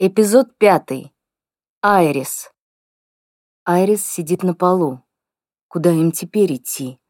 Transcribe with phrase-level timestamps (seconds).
[0.00, 1.12] Эпизод пятый.
[1.82, 2.52] Айрис.
[3.64, 5.02] Айрис сидит на полу.
[5.66, 7.00] Куда им теперь идти?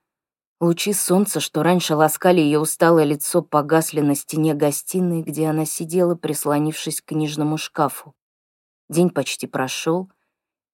[0.58, 6.14] Лучи солнца, что раньше ласкали ее усталое лицо, погасли на стене гостиной, где она сидела,
[6.14, 8.14] прислонившись к книжному шкафу.
[8.88, 10.10] День почти прошел,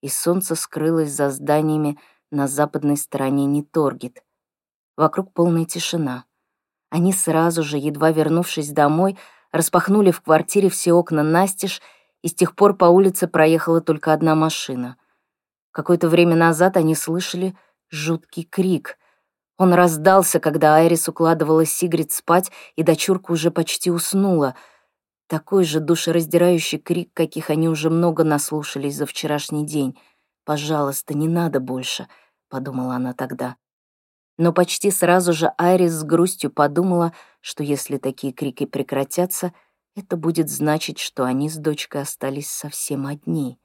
[0.01, 1.99] и солнце скрылось за зданиями
[2.31, 4.23] на западной стороне Неторгит.
[4.97, 6.27] Вокруг полная тишина.
[6.91, 9.19] Они сразу же, едва вернувшись домой,
[9.51, 11.83] распахнули в квартире все окна настежь
[12.25, 14.97] и с тех пор по улице проехала только одна машина.
[15.73, 17.55] Какое-то время назад они слышали
[17.91, 18.97] жуткий крик.
[19.59, 24.55] Он раздался, когда Айрис укладывала Сигрид спать, и дочурка уже почти уснула.
[25.27, 29.99] Такой же душераздирающий крик, каких они уже много наслушались за вчерашний день.
[30.47, 32.09] «Пожалуйста, не надо больше»,—
[32.49, 33.57] подумала она тогда.
[34.39, 37.13] Но почти сразу же Айрис с грустью подумала,
[37.43, 39.53] что если такие крики прекратятся—
[39.97, 43.59] это будет значить, что они с дочкой остались совсем одни.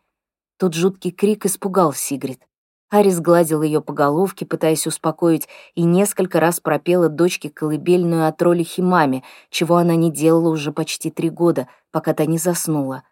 [0.57, 2.41] Тот жуткий крик испугал Сигрид.
[2.89, 8.81] Арис гладил ее по головке, пытаясь успокоить, и несколько раз пропела дочке колыбельную о троллихе
[8.81, 13.03] маме, чего она не делала уже почти три года, пока та не заснула.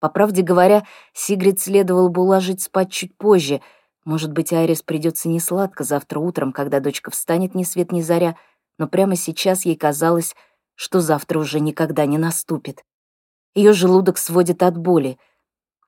[0.00, 3.62] По правде говоря, Сигрид следовало бы уложить спать чуть позже.
[4.04, 8.36] Может быть, Арис придется несладко завтра утром, когда дочка встанет ни свет ни заря,
[8.78, 10.36] но прямо сейчас ей казалось,
[10.78, 12.84] что завтра уже никогда не наступит.
[13.56, 15.18] Ее желудок сводит от боли.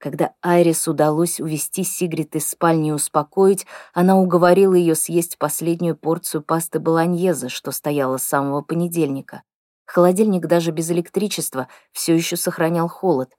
[0.00, 6.42] Когда Айрис удалось увести Сигрид из спальни и успокоить, она уговорила ее съесть последнюю порцию
[6.42, 9.44] пасты болоньезе, что стояла с самого понедельника.
[9.86, 13.30] Холодильник даже без электричества все еще сохранял холод,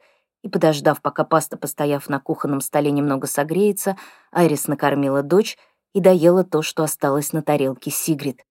[0.44, 3.98] и, подождав, пока паста, постояв на кухонном столе, немного согреется,
[4.32, 5.58] Айрис накормила дочь
[5.94, 8.46] и доела то, что осталось на тарелке Сигрид.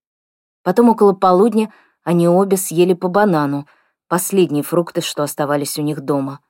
[0.62, 3.66] Потом около полудня они обе съели по банану,
[4.08, 6.40] последние фрукты, что оставались у них дома.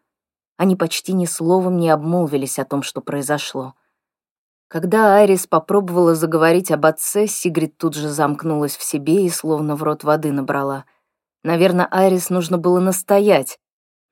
[0.57, 3.75] Они почти ни словом не обмолвились о том, что произошло.
[4.69, 9.83] Когда Айрис попробовала заговорить об отце, Сигрид тут же замкнулась в себе и словно в
[9.83, 10.85] рот воды набрала.
[11.43, 13.59] Наверное, Айрис нужно было настоять,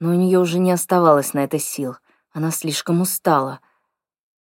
[0.00, 1.96] но у нее уже не оставалось на это сил.
[2.32, 3.60] Она слишком устала.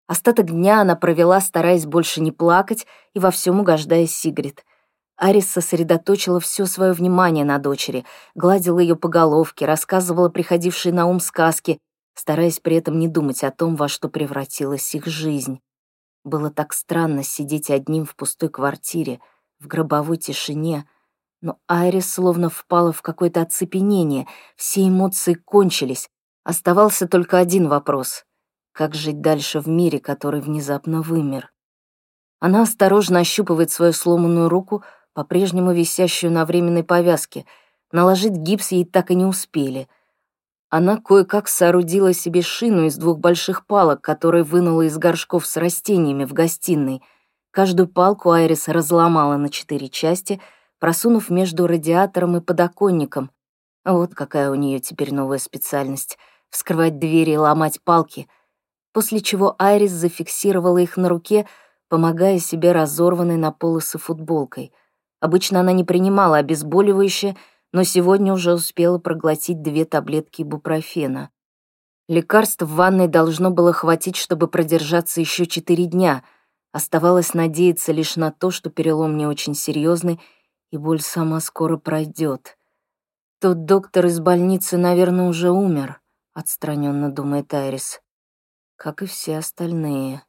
[0.06, 4.66] Остаток дня она провела, стараясь больше не плакать и во всем угождая Сигрид—
[5.22, 11.20] Арис сосредоточила все свое внимание на дочери, гладила ее по головке, рассказывала приходившие на ум
[11.20, 11.78] сказки,
[12.16, 15.60] стараясь при этом не думать о том, во что превратилась их жизнь.
[16.24, 19.20] Было так странно сидеть одним в пустой квартире,
[19.60, 20.88] в гробовой тишине,
[21.40, 26.10] но Айрис словно впала в какое-то оцепенение, все эмоции кончились.
[26.42, 28.24] Оставался только один вопрос—
[28.72, 31.52] как жить дальше в мире, который внезапно вымер?
[32.40, 34.82] Она осторожно ощупывает свою сломанную руку—
[35.14, 37.44] по-прежнему висящую на временной повязке.
[37.90, 39.88] Наложить гипс ей так и не успели.
[40.70, 46.24] Она кое-как соорудила себе шину из двух больших палок, которые вынула из горшков с растениями
[46.24, 47.02] в гостиной.
[47.50, 50.40] Каждую палку Айрис разломала на четыре части,
[50.78, 53.30] просунув между радиатором и подоконником.
[53.84, 56.16] Вот какая у нее теперь новая специальность—
[56.50, 58.28] вскрывать двери и ломать палки.
[58.92, 61.46] После чего Айрис зафиксировала их на руке,
[61.88, 64.72] помогая себе разорванной на полосы футболкой—
[65.22, 67.36] Обычно она не принимала обезболивающее,
[67.72, 71.30] но сегодня уже успела проглотить две таблетки бупрофена.
[72.08, 76.24] Лекарств в ванной должно было хватить, чтобы продержаться еще четыре дня.
[76.72, 80.20] Оставалось надеяться лишь на то, что перелом не очень серьезный,
[80.72, 82.58] и боль сама скоро пройдет.
[83.40, 86.00] Тот доктор из больницы, наверное, уже умер,
[86.34, 88.00] отстраненно думает Айрис.
[88.74, 90.24] Как и все остальные.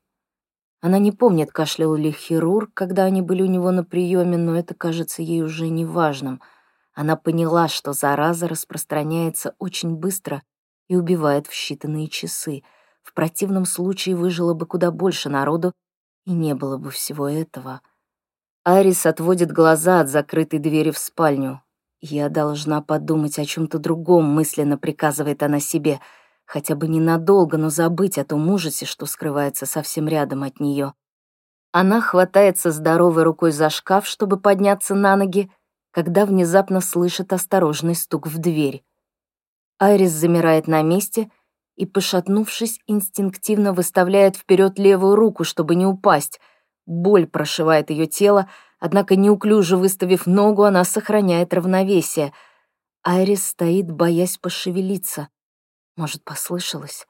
[0.84, 4.76] Она не помнит, кашлял ли хирург, когда они были у него на приеме, но это
[4.76, 6.42] кажется ей уже неважным.
[6.94, 10.44] Она поняла, что зараза распространяется очень быстро
[10.90, 12.64] и убивает в считанные часы.
[13.02, 15.72] В противном случае выжило бы куда больше народу,
[16.26, 17.80] и не было бы всего этого.
[18.66, 21.62] Арис отводит глаза от закрытой двери в спальню.
[22.02, 26.02] «Я должна подумать о чем то другом»,— мысленно приказывает она себе—
[26.46, 30.94] хотя бы ненадолго, но забыть о том ужасе, что скрывается совсем рядом от нее.
[31.72, 35.50] Она хватается здоровой рукой за шкаф, чтобы подняться на ноги,
[35.92, 38.84] когда внезапно слышит осторожный стук в дверь.
[39.80, 41.32] Айрис замирает на месте
[41.76, 46.40] и, пошатнувшись, инстинктивно выставляет вперед левую руку, чтобы не упасть.
[46.86, 52.34] Боль прошивает ее тело, однако неуклюже выставив ногу, она сохраняет равновесие.
[53.04, 55.30] Айрис стоит, боясь пошевелиться.
[55.96, 57.08] Может, послышалось?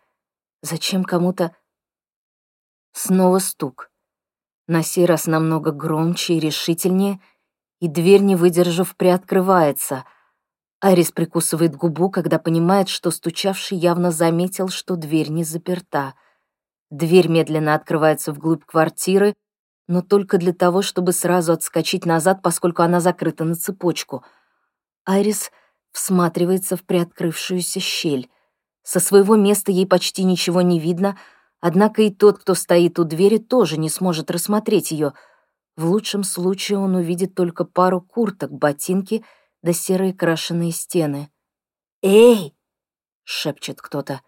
[0.61, 1.55] Зачем кому-то...
[2.93, 3.89] Снова стук.
[4.67, 7.19] На сей раз намного громче и решительнее,
[7.79, 10.05] и дверь, не выдержав, приоткрывается.
[10.79, 16.13] Арис прикусывает губу, когда понимает, что стучавший явно заметил, что дверь не заперта.
[16.89, 19.33] Дверь медленно открывается вглубь квартиры,
[19.87, 24.23] но только для того, чтобы сразу отскочить назад, поскольку она закрыта на цепочку.
[25.05, 25.51] Айрис
[25.91, 28.29] всматривается в приоткрывшуюся щель.
[28.83, 31.17] Со своего места ей почти ничего не видно,
[31.59, 35.13] однако и тот, кто стоит у двери, тоже не сможет рассмотреть ее.
[35.75, 39.23] В лучшем случае он увидит только пару курток, ботинки
[39.63, 41.31] да серые крашеные стены.
[42.01, 42.53] «Эй!»—
[43.23, 44.21] шепчет кто-то.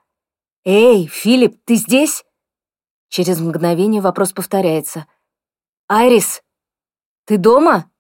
[0.63, 2.23] «Эй, Филипп, ты здесь?»
[3.09, 5.05] Через мгновение вопрос повторяется.
[5.87, 6.41] «Айрис,
[7.25, 7.91] ты дома?»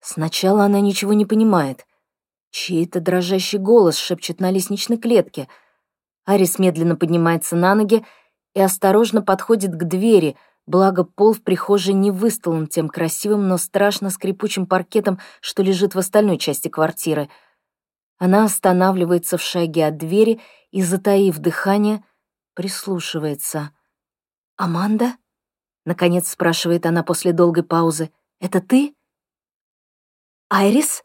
[0.00, 1.86] Сначала она ничего не понимает.
[2.52, 5.48] Чей-то дрожащий голос шепчет на лестничной клетке.
[6.26, 8.04] Арис медленно поднимается на ноги
[8.54, 14.10] и осторожно подходит к двери, благо пол в прихожей не выстлан тем красивым, но страшно
[14.10, 17.30] скрипучим паркетом, что лежит в остальной части квартиры.
[18.18, 20.38] Она останавливается в шаге от двери
[20.70, 22.04] и, затаив дыхание,
[22.54, 23.70] прислушивается.
[24.56, 25.16] «Аманда?»—
[25.86, 28.12] наконец спрашивает она после долгой паузы.
[28.40, 28.94] «Это ты?»
[30.50, 31.02] «Айрис?»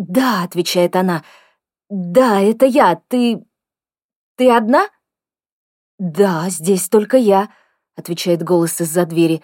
[0.00, 1.22] «Да»,— отвечает она.
[1.90, 2.96] «Да, это я.
[3.08, 3.44] Ты...
[4.36, 4.88] ты одна?»
[5.98, 7.52] «Да, здесь только я»,—
[7.96, 9.42] отвечает голос из-за двери.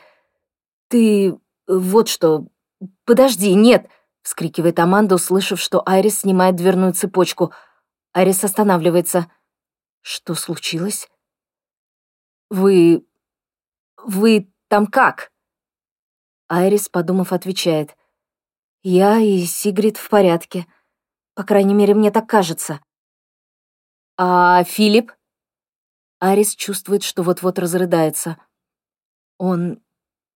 [0.89, 1.39] «Ты...
[1.67, 2.47] вот что...
[3.05, 3.91] подожди, нет!»—
[4.23, 7.53] вскрикивает Аманда, услышав, что Айрис снимает дверную цепочку.
[8.15, 9.31] Айрис останавливается.
[10.01, 11.07] «Что случилось?»
[12.49, 13.07] «Вы...
[14.03, 15.31] вы там как?»
[16.49, 17.95] Айрис, подумав, отвечает.
[18.83, 20.67] Я и Сигрид в порядке.
[21.35, 22.81] По крайней мере, мне так кажется.
[24.17, 25.13] А Филипп?
[26.19, 28.39] Арис чувствует, что вот-вот разрыдается.
[29.39, 29.83] Он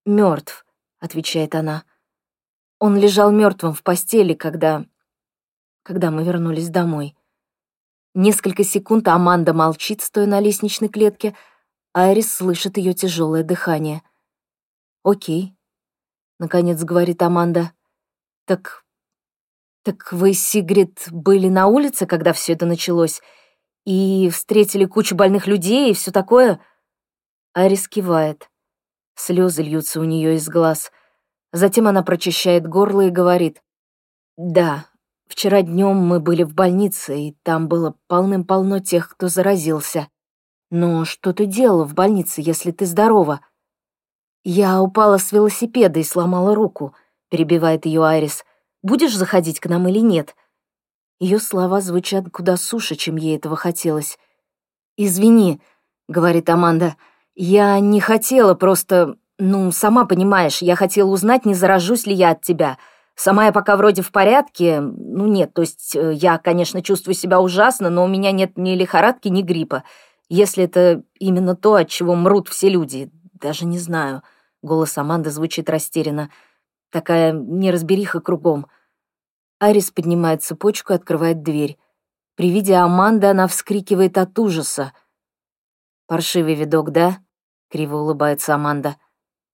[0.05, 0.67] мертв,
[0.99, 1.85] отвечает она.
[2.79, 4.85] Он лежал мертвым в постели, когда...
[5.83, 7.17] когда мы вернулись домой.
[8.15, 11.37] Несколько секунд Аманда молчит, стоя на лестничной клетке.
[11.95, 14.03] Айрис слышит ее тяжелое дыхание.
[15.05, 15.57] «Окей»,—
[16.39, 17.73] наконец говорит Аманда.
[18.51, 18.83] «Так...
[19.85, 23.21] так вы, Сигрид, были на улице, когда все это началось,
[23.85, 26.59] и встретили кучу больных людей и все такое?»
[27.53, 28.51] Арис кивает.
[29.15, 30.91] Слезы льются у нее из глаз.
[31.53, 33.63] Затем она прочищает горло и говорит.
[34.37, 34.87] «Да,
[35.29, 40.09] вчера днем мы были в больнице, и там было полным-полно тех, кто заразился.
[40.73, 43.43] Но что ты делала в больнице, если ты здорова?»
[44.43, 46.97] «Я упала с велосипеда и сломала руку»,
[47.31, 48.45] перебивает ее Айрис.
[48.83, 50.35] «Будешь заходить к нам или нет?»
[51.19, 54.19] Ее слова звучат куда суше, чем ей этого хотелось.
[54.97, 55.61] «Извини»,—
[56.09, 56.97] говорит Аманда,—
[57.35, 59.17] «я не хотела, просто...
[59.39, 62.77] Ну, сама понимаешь, я хотела узнать, не заражусь ли я от тебя.
[63.15, 64.81] Сама я пока вроде в порядке.
[64.81, 68.75] Ну нет, то есть э, я, конечно, чувствую себя ужасно, но у меня нет ни
[68.75, 69.85] лихорадки, ни гриппа.
[70.29, 74.23] Если это именно то, от чего мрут все люди, даже не знаю».
[74.63, 76.31] Голос Аманды звучит растерянно.
[76.91, 78.67] Такая неразбериха кругом.
[79.59, 81.79] Арис поднимает цепочку и открывает дверь.
[82.35, 84.93] При виде Аманды она вскрикивает от ужаса.
[86.07, 87.19] «Паршивый видок, да?»—
[87.71, 88.97] криво улыбается Аманда.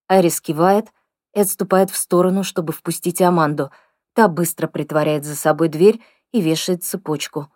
[0.07, 0.87] Арис кивает
[1.35, 3.71] и отступает в сторону, чтобы впустить Аманду.
[4.15, 6.01] Та быстро притворяет за собой дверь
[6.33, 7.53] и вешает цепочку.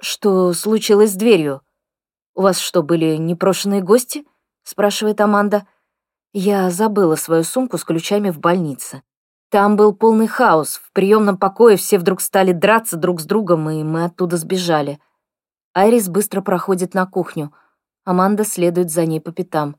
[0.00, 1.62] «Что случилось с дверью?
[2.34, 4.26] У вас что, были непрошенные гости?»—
[4.62, 5.66] спрашивает Аманда.
[6.34, 9.02] Я забыла свою сумку с ключами в больнице.
[9.50, 10.76] Там был полный хаос.
[10.76, 15.00] В приемном покое все вдруг стали драться друг с другом, и мы оттуда сбежали.
[15.72, 17.54] Айрис быстро проходит на кухню.
[18.04, 19.76] Аманда следует за ней по пятам.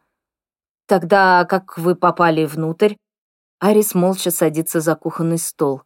[0.88, 2.96] «Тогда как вы попали внутрь?»
[3.60, 5.84] Айрис молча садится за кухонный стол.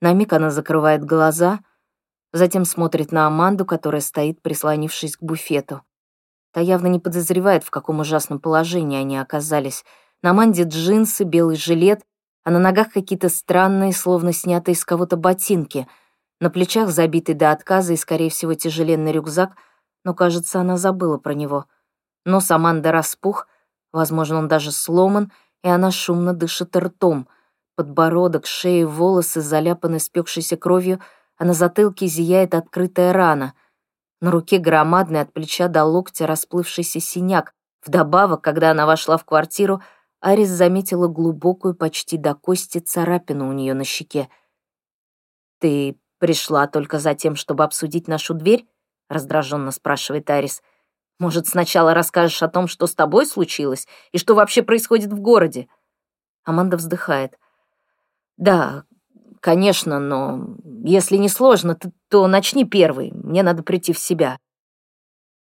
[0.00, 1.58] На миг она закрывает глаза,
[2.32, 5.82] затем смотрит на Аманду, которая стоит, прислонившись к буфету.
[6.52, 9.84] Та явно не подозревает, в каком ужасном положении они оказались—
[10.24, 12.00] на Манде джинсы, белый жилет,
[12.44, 15.86] а на ногах какие-то странные, словно снятые из кого-то ботинки.
[16.40, 19.54] На плечах забитый до отказа и, скорее всего, тяжеленный рюкзак,
[20.02, 21.66] но, кажется, она забыла про него.
[22.24, 23.48] Нос Аманды распух,
[23.92, 25.30] возможно, он даже сломан,
[25.62, 27.28] и она шумно дышит ртом.
[27.76, 31.00] Подбородок, шея, волосы заляпаны спекшейся кровью,
[31.36, 33.52] а на затылке зияет открытая рана.
[34.22, 37.52] На руке громадный от плеча до локтя расплывшийся синяк.
[37.84, 39.82] Вдобавок, когда она вошла в квартиру,
[40.24, 44.30] Арис заметила глубокую, почти до кости царапину у нее на щеке.
[45.58, 48.66] «Ты пришла только за тем, чтобы обсудить нашу дверь?»—
[49.10, 50.62] раздраженно спрашивает Арис.
[51.18, 55.68] «Может, сначала расскажешь о том, что с тобой случилось и что вообще происходит в городе?»
[56.44, 57.38] Аманда вздыхает.
[58.38, 58.84] «Да,
[59.40, 63.12] конечно, но если не сложно, то, то начни первый.
[63.12, 64.38] Мне надо прийти в себя».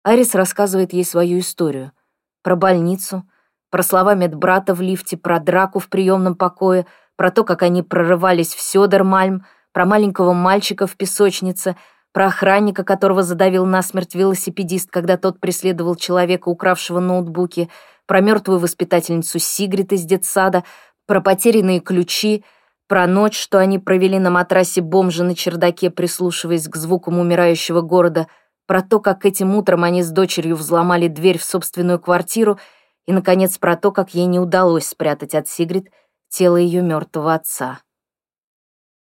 [0.04, 1.94] Арис рассказывает ей свою историю.
[2.42, 3.24] Про больницу,
[3.70, 8.54] про слова медбрата в лифте, про драку в приемном покое, про то, как они прорывались
[8.54, 11.76] в Сёдермальм, про маленького мальчика в песочнице,
[12.14, 17.70] про охранника, которого задавил насмерть велосипедист, когда тот преследовал человека, укравшего ноутбуки,
[18.06, 20.64] про мертвую воспитательницу Сигрид из детсада,
[21.06, 22.44] про потерянные ключи,
[22.88, 28.28] про ночь, что они провели на матрасе бомжа на чердаке, прислушиваясь к звукам умирающего города,
[28.66, 32.60] про то, как этим утром они с дочерью взломали дверь в собственную квартиру—
[33.08, 35.90] и, наконец, про то, как ей не удалось спрятать от Сигрид
[36.28, 37.82] тело ее мертвого отца.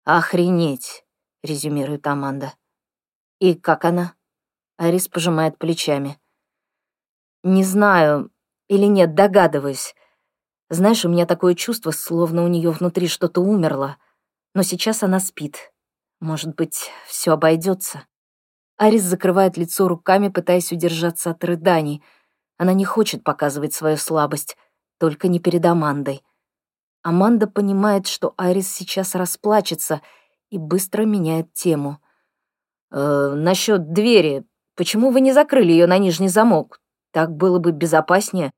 [0.05, 1.05] «Охренеть!»—
[1.43, 2.55] резюмирует Аманда.
[3.41, 4.15] «И как она?»
[4.77, 6.19] Арис пожимает плечами.
[7.43, 8.31] «Не знаю,
[8.69, 9.97] или нет, догадываюсь.
[10.71, 13.97] Знаешь, у меня такое чувство, словно у нее внутри что-то умерло.
[14.55, 15.73] Но сейчас она спит.
[16.21, 18.07] Может быть, все обойдется.
[18.77, 22.03] Арис закрывает лицо руками, пытаясь удержаться от рыданий—
[22.59, 24.57] она не хочет показывать свою слабость,
[24.99, 26.23] только не перед Амандой.
[27.03, 30.03] Аманда понимает, что Айрис сейчас расплачется
[30.51, 32.01] и быстро меняет тему.
[32.91, 34.45] «Э, «Насчет двери.
[34.77, 36.81] Почему вы не закрыли ее на нижний замок?
[37.13, 38.51] Так было бы безопаснее.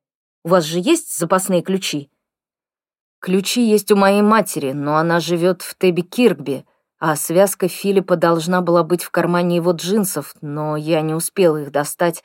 [0.44, 2.10] У вас же есть запасные ключи?»
[3.20, 6.64] «Ключи есть у моей матери, но она живет в Тебби Киркби,
[6.98, 11.70] а связка Филиппа должна была быть в кармане его джинсов, но я не успела их
[11.70, 12.24] достать,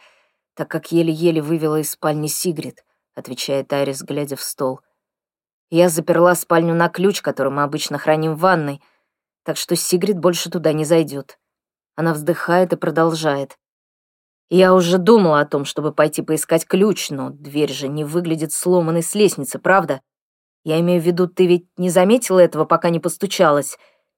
[0.56, 2.84] так как еле-еле вывела из спальни Сигрид»,—
[3.16, 4.80] отвечает Айрис, глядя в стол.
[5.70, 8.82] «Я заперла спальню на ключ, который мы обычно храним в ванной,
[9.44, 11.38] так что Сигрид больше туда не зайдет.
[11.96, 13.58] Она вздыхает и продолжает.
[14.50, 19.04] «Я уже думала о том, чтобы пойти поискать ключ, но дверь же не выглядит сломанной
[19.04, 20.02] с лестницы, правда?
[20.64, 23.78] Я имею в виду, ты ведь не заметила этого, пока не постучалась?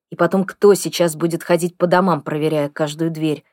[0.10, 3.44] И потом, кто сейчас будет ходить по домам, проверяя каждую дверь?»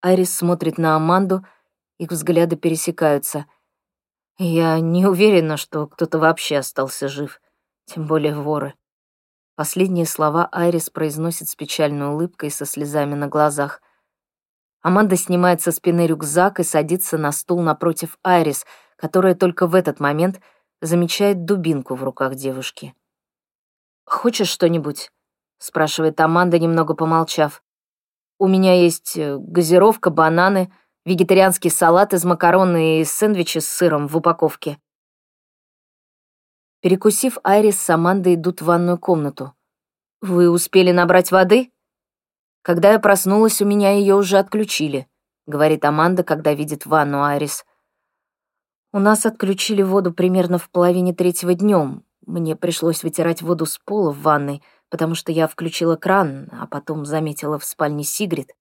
[0.00, 1.44] Айрис смотрит на Аманду,—
[1.98, 3.46] их взгляды пересекаются.
[4.38, 7.40] Я не уверена, что кто-то вообще остался жив,
[7.86, 8.74] тем более воры.
[9.56, 13.82] Последние слова Айрис произносит с печальной улыбкой со слезами на глазах.
[14.80, 18.64] Аманда снимает со спины рюкзак и садится на стул напротив Айрис,
[18.96, 20.40] которая только в этот момент
[20.80, 22.94] замечает дубинку в руках девушки.
[24.04, 25.10] «Хочешь что-нибудь?»—
[25.58, 27.64] спрашивает Аманда, немного помолчав.
[28.38, 30.72] «У меня есть э, газировка, бананы,
[31.08, 34.78] вегетарианский салат из макарон и сэндвичи с сыром в упаковке.
[36.80, 39.54] Перекусив, Айрис с Амандой идут в ванную комнату.
[40.20, 41.72] «Вы успели набрать воды?»
[42.62, 45.08] «Когда я проснулась, у меня ее уже отключили»,—
[45.46, 47.64] говорит Аманда, когда видит ванну Айрис.
[48.92, 52.04] «У нас отключили воду примерно в половине третьего днем.
[52.26, 57.06] Мне пришлось вытирать воду с пола в ванной, потому что я включила кран, а потом
[57.06, 58.52] заметила в спальне Сигрид.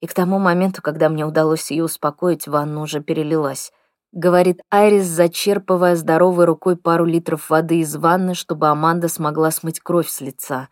[0.00, 3.72] И к тому моменту, когда мне удалось ее успокоить, ванна уже перелилась.
[4.12, 10.08] Говорит Айрис, зачерпывая здоровой рукой пару литров воды из ванны, чтобы Аманда смогла смыть кровь
[10.08, 10.68] с лица.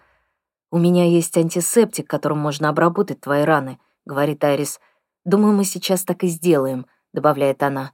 [0.71, 4.81] «У меня есть антисептик, которым можно обработать твои раны»,— говорит Айрис.
[5.25, 7.93] «Думаю, мы сейчас так и сделаем»,— добавляет она.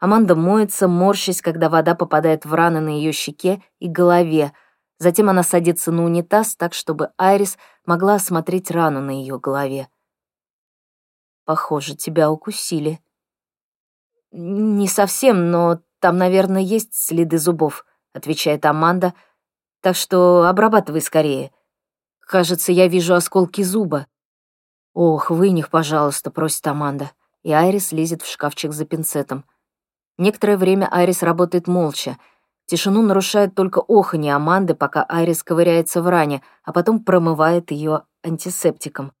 [0.00, 4.52] Аманда моется, морщась, когда вода попадает в раны на ее щеке и голове.
[4.98, 9.88] Затем она садится на унитаз так, чтобы Айрис могла осмотреть рану на ее голове.
[11.44, 13.00] Похоже, тебя укусили.
[14.32, 19.14] Не совсем, но там, наверное, есть следы зубов, отвечает Аманда.
[19.80, 21.52] Так что обрабатывай скорее.
[22.20, 24.06] Кажется, я вижу осколки зуба.
[24.94, 27.10] Ох, выних, пожалуйста, просит Аманда.
[27.42, 29.44] И Айрис лезет в шкафчик за пинцетом.
[30.16, 32.16] Некоторое время Айрис работает молча.
[32.66, 39.12] Тишину нарушает только оханье Аманды, пока Айрис ковыряется в ране, а потом промывает ее антисептиком.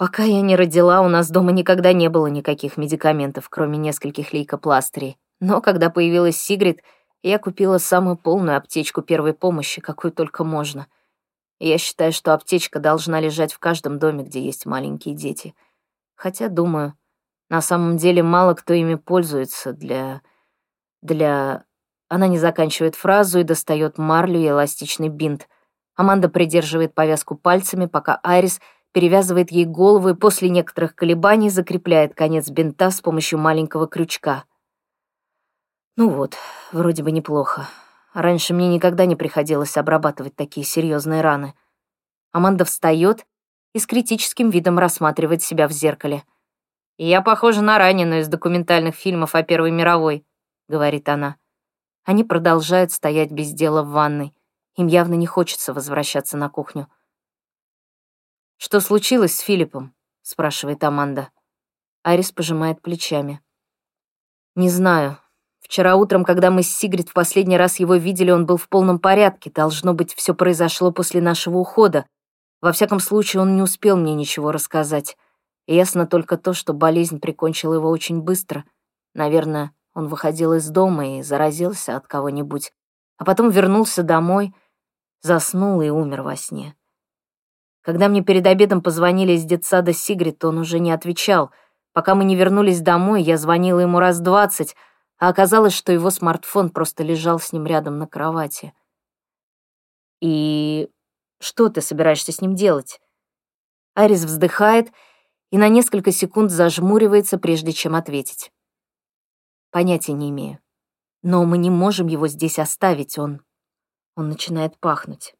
[0.00, 5.18] Пока я не родила, у нас дома никогда не было никаких медикаментов, кроме нескольких лейкопластырей.
[5.40, 6.82] Но когда появилась Сигрид,
[7.22, 10.86] я купила самую полную аптечку первой помощи, какую только можно.
[11.58, 15.54] я считаю, что аптечка должна лежать в каждом доме, где есть маленькие дети.
[16.14, 16.94] Хотя, думаю,
[17.50, 20.22] на самом деле мало кто ими пользуется для...
[21.02, 21.64] для...
[22.08, 25.46] Она не заканчивает фразу и достает марлю и эластичный бинт.
[25.94, 32.48] Аманда придерживает повязку пальцами, пока Айрис— перевязывает ей голову и после некоторых колебаний закрепляет конец
[32.50, 34.44] бинта с помощью маленького крючка.
[35.96, 36.36] Ну вот,
[36.72, 37.68] вроде бы неплохо.
[38.14, 41.54] Раньше мне никогда не приходилось обрабатывать такие серьезные раны.
[42.32, 43.26] Аманда встает
[43.72, 46.24] и с критическим видом рассматривает себя в зеркале.
[46.98, 50.24] «Я похожа на раненую из документальных фильмов о Первой мировой»,—
[50.68, 51.36] говорит она.
[52.04, 54.34] Они продолжают стоять без дела в ванной.
[54.76, 56.88] Им явно не хочется возвращаться на кухню.
[58.62, 61.30] «Что случилось с Филиппом?»— спрашивает Аманда.
[62.04, 63.40] Айрис пожимает плечами.
[64.54, 65.16] «Не знаю.
[65.60, 68.98] Вчера утром, когда мы с Сигрид в последний раз его видели, он был в полном
[68.98, 69.50] порядке.
[69.50, 72.04] Должно быть, все произошло после нашего ухода.
[72.60, 75.16] Во всяком случае, он не успел мне ничего рассказать.
[75.66, 78.66] И ясно только то, что болезнь прикончила его очень быстро.
[79.14, 82.74] Наверное, он выходил из дома и заразился от кого-нибудь,
[83.16, 84.54] а потом вернулся домой,
[85.22, 86.76] заснул и умер во сне.
[87.82, 91.50] Когда мне перед обедом позвонили из детсада Сигрид, он уже не отвечал.
[91.92, 94.76] Пока мы не вернулись домой, я звонила ему раз двадцать,
[95.18, 98.72] а оказалось, что его смартфон просто лежал с ним рядом на кровати.
[100.20, 100.88] «И
[101.40, 103.00] что ты собираешься с ним делать?»
[103.94, 104.92] Арис вздыхает
[105.50, 108.52] и на несколько секунд зажмуривается, прежде чем ответить.
[109.70, 110.58] Понятия не имею.
[111.22, 113.42] Но мы не можем его здесь оставить, он...
[114.16, 115.34] Он начинает пахнуть.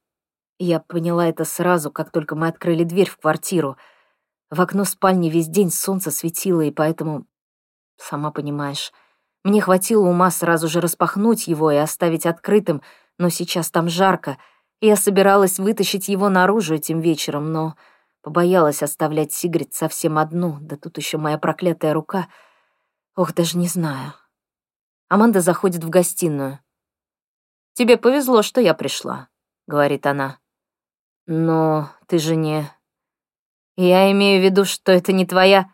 [0.63, 3.79] Я поняла это сразу, как только мы открыли дверь в квартиру.
[4.51, 7.25] В окно спальни весь день солнце светило, и поэтому...
[7.97, 8.93] Сама понимаешь,
[9.43, 12.83] мне хватило ума сразу же распахнуть его и оставить открытым,
[13.17, 14.37] но сейчас там жарко.
[14.83, 17.75] Я собиралась вытащить его наружу этим вечером, но
[18.21, 22.29] побоялась оставлять Сигрид совсем одну, да тут еще моя проклятая рука.
[23.17, 24.13] Ох, даже не знаю.
[25.09, 26.59] Аманда заходит в гостиную.
[27.73, 29.29] «Тебе повезло, что я пришла»,—
[29.67, 30.40] говорит она.
[31.33, 32.69] «Но ты же не...»
[33.77, 35.71] «Я имею в виду, что это не твоя...»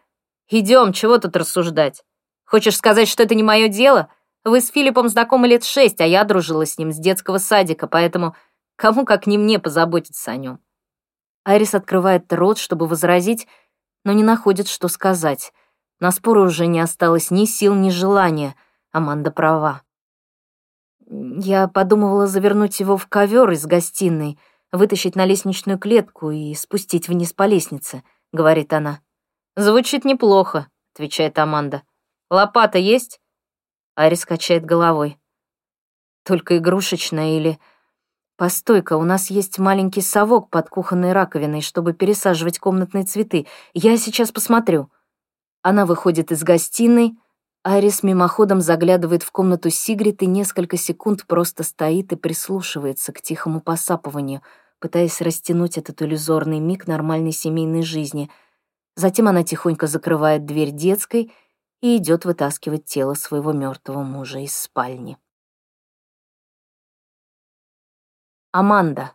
[0.49, 2.05] Идем, чего тут рассуждать?
[2.45, 4.09] Хочешь сказать, что это не мое дело?
[4.45, 8.37] Вы с Филиппом знакомы лет шесть, а я дружила с ним с детского садика, поэтому
[8.77, 10.61] кому как не мне позаботиться о нем.
[11.45, 13.49] Айрис открывает рот, чтобы возразить,
[14.05, 15.53] но не находит, что сказать.
[15.99, 18.55] На споры уже не осталось ни сил, ни желания—
[18.93, 19.83] Аманда права.
[21.09, 24.39] Я подумывала завернуть его в ковер из гостиной,
[24.73, 29.01] вытащить на лестничную клетку и спустить вниз по лестнице, говорит она.
[29.57, 31.83] Звучит неплохо, отвечает Аманда.
[32.31, 33.21] Лопата есть?
[33.95, 35.19] Арис качает головой.
[36.25, 37.59] Только игрушечная или...
[38.37, 43.47] Постой-ка, у нас есть маленький совок под кухонной раковиной, чтобы пересаживать комнатные цветы.
[43.73, 44.91] Я сейчас посмотрю.
[45.63, 47.17] Она выходит из гостиной,
[47.69, 53.61] Айрис мимоходом заглядывает в комнату Сигрид и несколько секунд просто стоит и прислушивается к тихому
[53.61, 54.41] посапыванию,
[54.79, 58.31] пытаясь растянуть этот иллюзорный миг нормальной семейной жизни.
[58.95, 61.35] Затем она тихонько закрывает дверь детской
[61.81, 65.19] и идет вытаскивать тело своего мертвого мужа из спальни.
[68.53, 69.11] Аманда.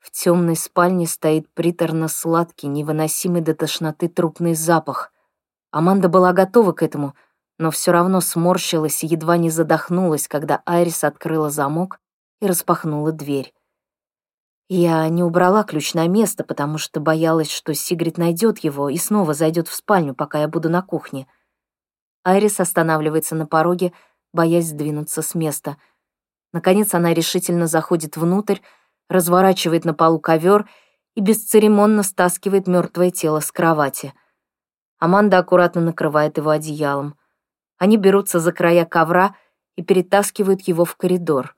[0.00, 5.14] В темной спальне стоит приторно-сладкий, невыносимый до тошноты трупный запах—
[5.70, 7.14] Аманда была готова к этому,
[7.58, 12.00] но все равно сморщилась и едва не задохнулась, когда Айрис открыла замок
[12.40, 13.54] и распахнула дверь.
[14.68, 19.34] Я не убрала ключ на место, потому что боялась, что Сигрид найдет его и снова
[19.34, 21.26] зайдет в спальню, пока я буду на кухне.
[22.24, 23.92] Айрис останавливается на пороге,
[24.32, 25.76] боясь сдвинуться с места.
[26.52, 28.58] Наконец она решительно заходит внутрь,
[29.08, 30.68] разворачивает на полу ковер
[31.14, 34.12] и бесцеремонно стаскивает мертвое тело с кровати—
[35.00, 37.16] Аманда аккуратно накрывает его одеялом.
[37.78, 39.34] Они берутся за края ковра
[39.74, 41.56] и перетаскивают его в коридор.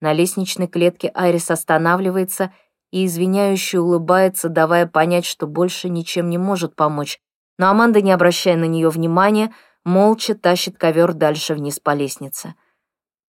[0.00, 2.54] На лестничной клетке Айрис останавливается
[2.92, 7.20] и извиняюще улыбается, давая понять, что больше ничем не может помочь.
[7.58, 9.52] Но Аманда, не обращая на нее внимания,
[9.84, 12.54] молча тащит ковер дальше вниз по лестнице.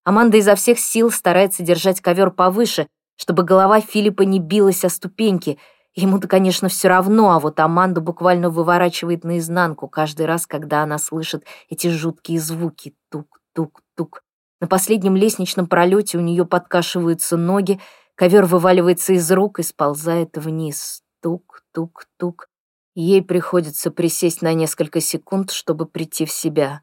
[0.04, 5.58] Аманда изо всех сил старается держать ковер повыше, чтобы голова Филиппа не билась о ступеньки—
[5.94, 11.46] Ему-то, конечно, все равно, а вот Аманду буквально выворачивает наизнанку каждый раз, когда она слышит
[11.70, 12.96] эти жуткие звуки.
[13.10, 14.24] Тук-тук-тук.
[14.62, 17.80] На последнем лестничном пролете у нее подкашиваются ноги,
[18.16, 21.04] ковер вываливается из рук и сползает вниз.
[21.22, 22.48] Тук-тук-тук.
[22.96, 26.82] Ей приходится присесть на несколько секунд, чтобы прийти в себя.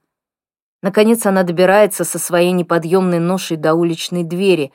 [0.82, 4.72] Наконец она добирается со своей неподъемной ношей до уличной двери.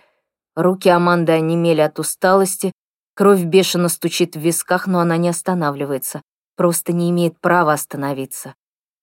[0.56, 2.72] Руки Аманды онемели от усталости,
[3.15, 6.21] Кровь бешено стучит в висках, но она не останавливается.
[6.56, 8.56] Просто не имеет права остановиться.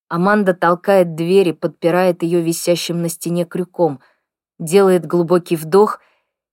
[0.09, 4.01] Аманда толкает дверь и подпирает ее висящим на стене крюком,
[4.59, 6.01] делает глубокий вдох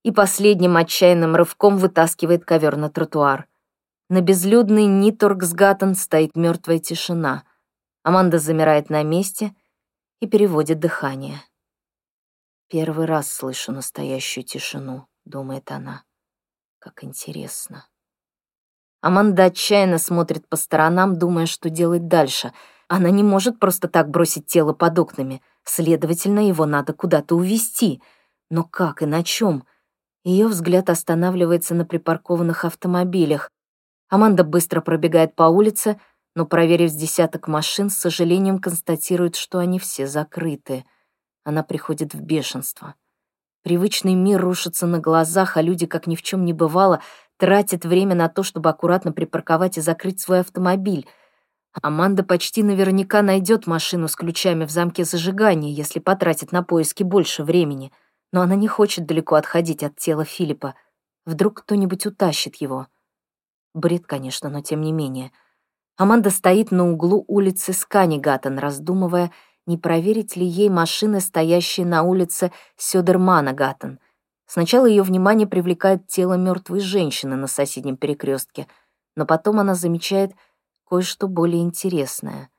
[0.03, 3.47] и последним отчаянным рывком вытаскивает ковер на тротуар.
[4.09, 7.43] На безлюдный Ниторгсгаттен стоит мертвая тишина.
[8.03, 9.55] Аманда замирает на месте
[10.21, 11.41] и переводит дыхание.
[12.69, 16.06] «Первый раз слышу настоящую тишину»,— думает она.
[16.79, 17.87] Как интересно.
[19.01, 22.53] Аманда отчаянно смотрит по сторонам, думая, что делать дальше.
[22.87, 25.41] Она не может просто так бросить тело под окнами.
[25.63, 28.01] Следовательно, его надо куда-то увезти.
[28.49, 29.65] Но как и на чем?
[30.23, 33.49] Ее взгляд останавливается на припаркованных автомобилях.
[34.09, 35.99] Аманда быстро пробегает по улице,
[36.35, 40.85] но, проверив с десяток машин, с сожалением констатирует, что они все закрыты.
[41.43, 42.95] Она приходит в бешенство.
[43.67, 47.01] Привычный мир рушится на глазах, а люди, как ни в чем не бывало,
[47.35, 51.05] тратят время на то, чтобы аккуратно припарковать и закрыть свой автомобиль.
[51.81, 57.43] Аманда почти наверняка найдет машину с ключами в замке зажигания, если потратит на поиски больше
[57.43, 57.91] времени.
[58.31, 60.73] Но она не хочет далеко отходить от тела Филиппа.
[61.25, 62.87] Вдруг кто-нибудь утащит его.
[63.73, 65.33] Бред, конечно, но тем не менее.
[65.97, 69.33] Аманда стоит на углу улицы Сканигатон, раздумывая,
[69.67, 73.99] не проверить ли ей машины, стоящие на улице Сёдермана-Гаттен.
[74.47, 78.67] Сначала ее внимание привлекает тело мертвой женщины на соседнем перекрестке,
[79.15, 80.31] но потом она замечает
[80.89, 82.49] кое-что более интересное.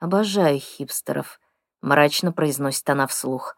[0.00, 1.38] «Обожаю хипстеров»,—
[1.82, 3.56] мрачно произносит она вслух.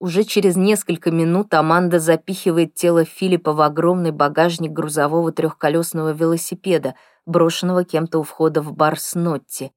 [0.00, 6.94] Уже через несколько минут Аманда запихивает тело Филиппа в огромный багажник грузового трехколесного велосипеда,
[7.26, 9.72] брошенного кем-то у входа в бар Снотти.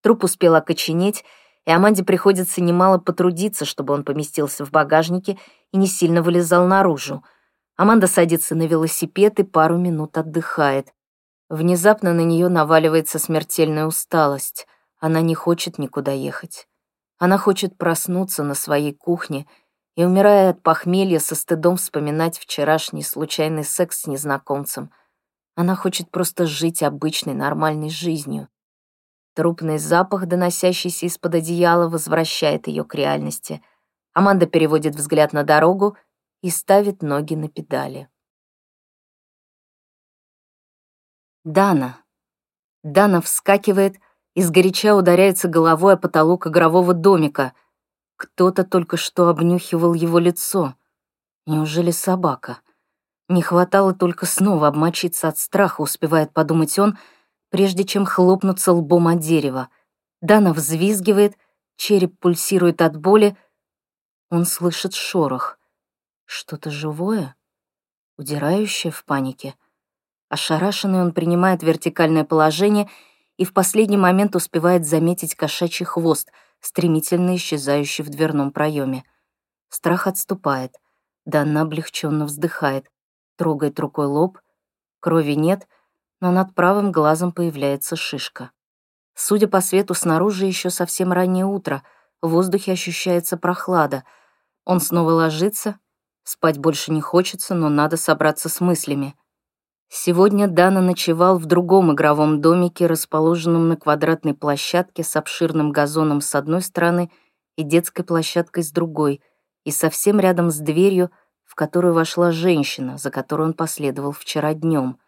[0.00, 1.22] Труп успел окоченеть,
[1.68, 5.38] и Аманде приходится немало потрудиться, чтобы он поместился в багажнике
[5.70, 7.22] и не сильно вылезал наружу.
[7.76, 10.94] Аманда садится на велосипед и пару минут отдыхает.
[11.50, 14.66] Внезапно на нее наваливается смертельная усталость.
[14.98, 16.66] Она не хочет никуда ехать.
[17.18, 19.46] Она хочет проснуться на своей кухне
[19.94, 24.90] и, умирая от похмелья, со стыдом вспоминать вчерашний случайный секс с незнакомцем.
[25.54, 28.48] Она хочет просто жить обычной, нормальной жизнью.
[29.38, 33.62] Трупный запах, доносящийся из-под одеяла, возвращает ее к реальности.
[34.12, 35.96] Аманда переводит взгляд на дорогу
[36.42, 38.08] и ставит ноги на педали.
[41.44, 42.00] Дана.
[42.82, 44.00] Дана вскакивает
[44.34, 47.52] и сгоряча ударяется головой о потолок игрового домика.
[48.16, 50.74] Кто-то только что обнюхивал его лицо.
[51.46, 52.58] Неужели собака?
[53.28, 56.98] Не хватало только снова обмочиться от страха, успевает подумать он—
[57.50, 59.68] прежде чем хлопнуться лбом о дерево.
[60.20, 61.36] Дана взвизгивает,
[61.76, 63.36] череп пульсирует от боли.
[64.30, 65.58] Он слышит шорох.
[66.24, 67.36] Что-то живое?
[68.16, 69.54] Удирающее в панике.
[70.28, 72.90] Ошарашенный он принимает вертикальное положение
[73.38, 76.30] и в последний момент успевает заметить кошачий хвост,
[76.60, 79.04] стремительно исчезающий в дверном проеме.
[79.70, 80.76] Страх отступает.
[81.24, 82.90] Дана облегченно вздыхает,
[83.36, 84.38] трогает рукой лоб.
[85.00, 85.66] Крови нет—
[86.20, 88.50] но над правым глазом появляется шишка.
[89.14, 91.82] Судя по свету, снаружи еще совсем раннее утро,
[92.22, 94.04] в воздухе ощущается прохлада.
[94.64, 95.78] Он снова ложится,
[96.24, 99.14] спать больше не хочется, но надо собраться с мыслями.
[99.88, 106.34] Сегодня Дана ночевал в другом игровом домике, расположенном на квадратной площадке с обширным газоном с
[106.34, 107.10] одной стороны
[107.56, 109.22] и детской площадкой с другой,
[109.64, 111.10] и совсем рядом с дверью,
[111.44, 114.98] в которую вошла женщина, за которой он последовал вчера днем—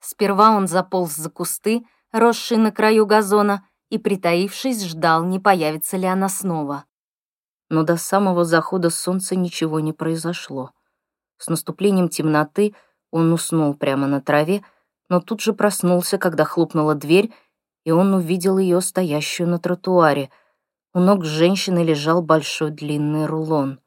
[0.00, 6.06] Сперва он заполз за кусты, росшие на краю газона, и, притаившись, ждал, не появится ли
[6.06, 6.84] она снова.
[7.68, 10.72] Но до самого захода солнца ничего не произошло.
[11.38, 12.74] С наступлением темноты
[13.10, 14.64] он уснул прямо на траве,
[15.08, 17.32] но тут же проснулся, когда хлопнула дверь,
[17.84, 20.30] и он увидел ее стоящую на тротуаре.
[20.92, 23.80] У ног женщины лежал большой длинный рулон.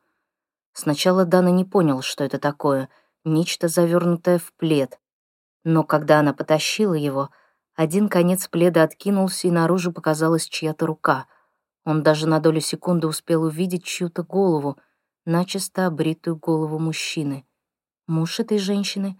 [0.73, 2.89] Сначала Дана не понял, что это такое,
[3.25, 4.99] нечто завернутое в плед.
[5.63, 7.29] Но когда она потащила его,
[7.75, 11.27] один конец пледа откинулся, и наружу показалась чья-то рука.
[11.85, 14.77] Он даже на долю секунды успел увидеть чью-то голову,
[15.25, 17.45] начисто обритую голову мужчины.
[18.07, 19.19] Муж этой женщины?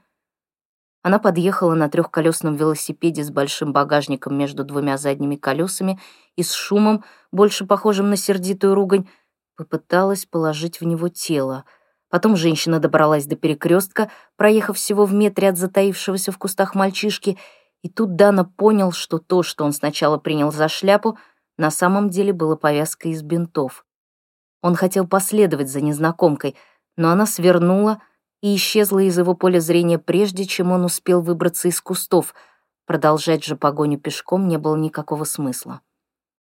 [1.02, 6.00] Она подъехала на трехколесном велосипеде с большим багажником между двумя задними колесами
[6.36, 9.08] и с шумом, больше похожим на сердитую ругань,
[9.56, 11.66] попыталась положить в него тело—
[12.10, 17.38] Потом женщина добралась до перекрестка, проехав всего в метре от затаившегося в кустах мальчишки,
[17.82, 21.18] и тут Дана понял, что то, что он сначала принял за шляпу,
[21.58, 23.86] на самом деле было повязкой из бинтов.
[24.62, 26.56] Он хотел последовать за незнакомкой,
[26.98, 28.02] но она свернула
[28.42, 32.34] и исчезла из его поля зрения, прежде чем он успел выбраться из кустов.
[32.86, 35.82] Продолжать же погоню пешком не было никакого смысла.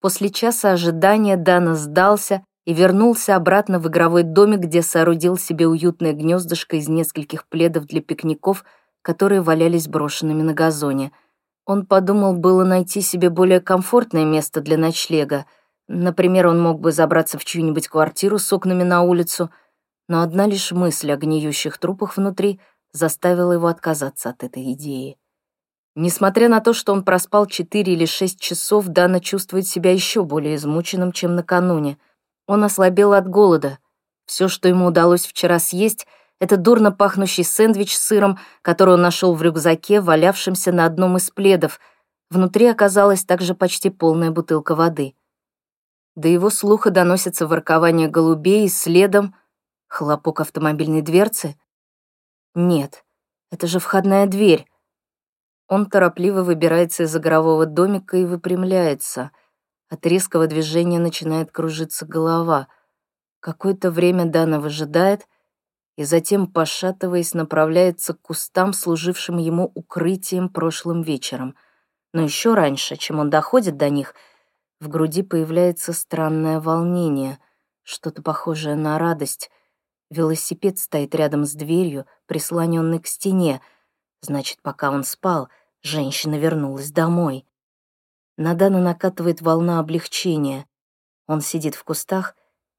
[0.02, 6.14] После часа ожидания Дана сдался и вернулся обратно в игровой домик, где соорудил себе уютное
[6.14, 8.64] гнездышко из нескольких пледов для пикников,
[9.02, 11.12] которые валялись брошенными на газоне.
[11.66, 15.46] Он подумал было найти себе более комфортное место для ночлега.
[15.88, 19.50] Например, он мог бы забраться в чью-нибудь квартиру с окнами на улицу,
[20.08, 22.60] но одна лишь мысль о гниющих трупах внутри
[22.94, 25.18] заставила его отказаться от этой идеи.
[25.96, 30.56] Несмотря на то, что он проспал четыре или шесть часов, Дана чувствует себя еще более
[30.56, 31.98] измученным, чем накануне—
[32.48, 33.80] он ослабел от голода.
[34.26, 36.08] Все, что ему удалось вчера съесть,
[36.40, 41.30] это дурно пахнущий сэндвич с сыром, который он нашел в рюкзаке, валявшемся на одном из
[41.30, 41.80] пледов.
[42.30, 45.16] Внутри оказалась также почти полная бутылка воды.
[46.16, 49.36] До его слуха доносится воркование голубей и следом
[49.88, 51.56] хлопок автомобильной дверцы.
[52.56, 53.06] Нет,
[53.52, 54.68] это же входная дверь.
[55.68, 59.32] Он торопливо выбирается из игрового домика и выпрямляется.
[59.94, 62.68] От резкого движения начинает кружиться голова.
[63.40, 65.28] Какое-то время Дана выжидает
[65.98, 71.54] и затем, пошатываясь, направляется к кустам, служившим ему укрытием прошлым вечером.
[72.12, 74.16] Но еще раньше, чем он доходит до них,
[74.80, 77.38] в груди появляется странное волнение,
[77.84, 79.52] что-то похожее на радость.
[80.10, 83.62] Велосипед стоит рядом с дверью, прислоненный к стене.
[84.22, 85.50] Значит, пока он спал,
[85.84, 87.46] женщина вернулась домой.
[88.38, 90.66] На Дана накатывает волна облегчения.
[91.28, 92.36] Он сидит в кустах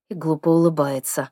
[0.08, 1.30] и глупо улыбается.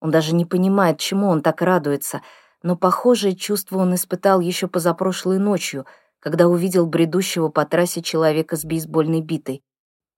[0.00, 2.22] Он даже не понимает, чему он так радуется,
[2.62, 5.86] но похожее чувство он испытал еще позапрошлой ночью,
[6.20, 9.62] когда увидел бредущего по трассе человека с бейсбольной битой.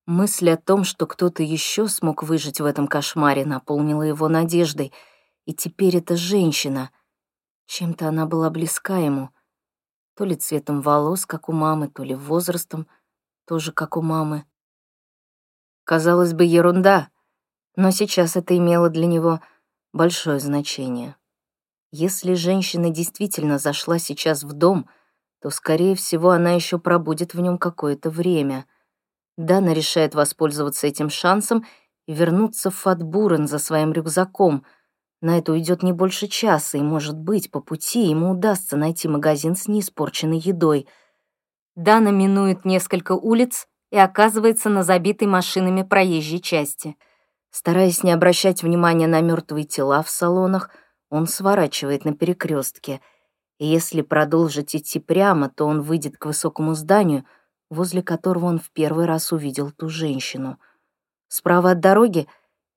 [0.07, 4.93] Мысль о том, что кто-то еще смог выжить в этом кошмаре, наполнила его надеждой.
[5.45, 6.91] И теперь эта женщина.
[7.67, 9.31] Чем-то она была близка ему.
[10.17, 12.87] То ли цветом волос, как у мамы, то ли возрастом,
[13.51, 14.45] тоже как у мамы.
[15.83, 17.09] Казалось бы, ерунда,
[17.75, 19.41] но сейчас это имело для него
[19.93, 21.17] большое значение.
[21.91, 24.89] Если женщина действительно зашла сейчас в дом,
[25.43, 28.67] то, скорее всего, она еще пробудет в нем какое-то время.
[29.37, 31.67] Дана решает воспользоваться этим шансом
[32.07, 34.65] и вернуться в Фатбурен за своим рюкзаком.
[35.21, 39.57] На это уйдет не больше часа, и, может быть, по пути ему удастся найти магазин
[39.57, 40.87] с неиспорченной едой.
[41.77, 46.97] Дана минует несколько улиц и оказывается на забитой машинами проезжей части—
[47.51, 50.71] Стараясь не обращать внимания на мертвые тела в салонах,
[51.11, 53.01] он сворачивает на перекрестке.
[53.59, 57.25] И если продолжить идти прямо, то он выйдет к высокому зданию,
[57.69, 60.59] возле которого он в первый раз увидел ту женщину.
[61.29, 62.29] Справа от дороги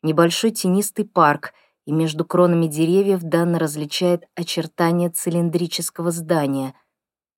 [0.01, 1.53] небольшой тенистый парк,
[1.85, 6.73] и между кронами деревьев Данна различает очертания цилиндрического здания.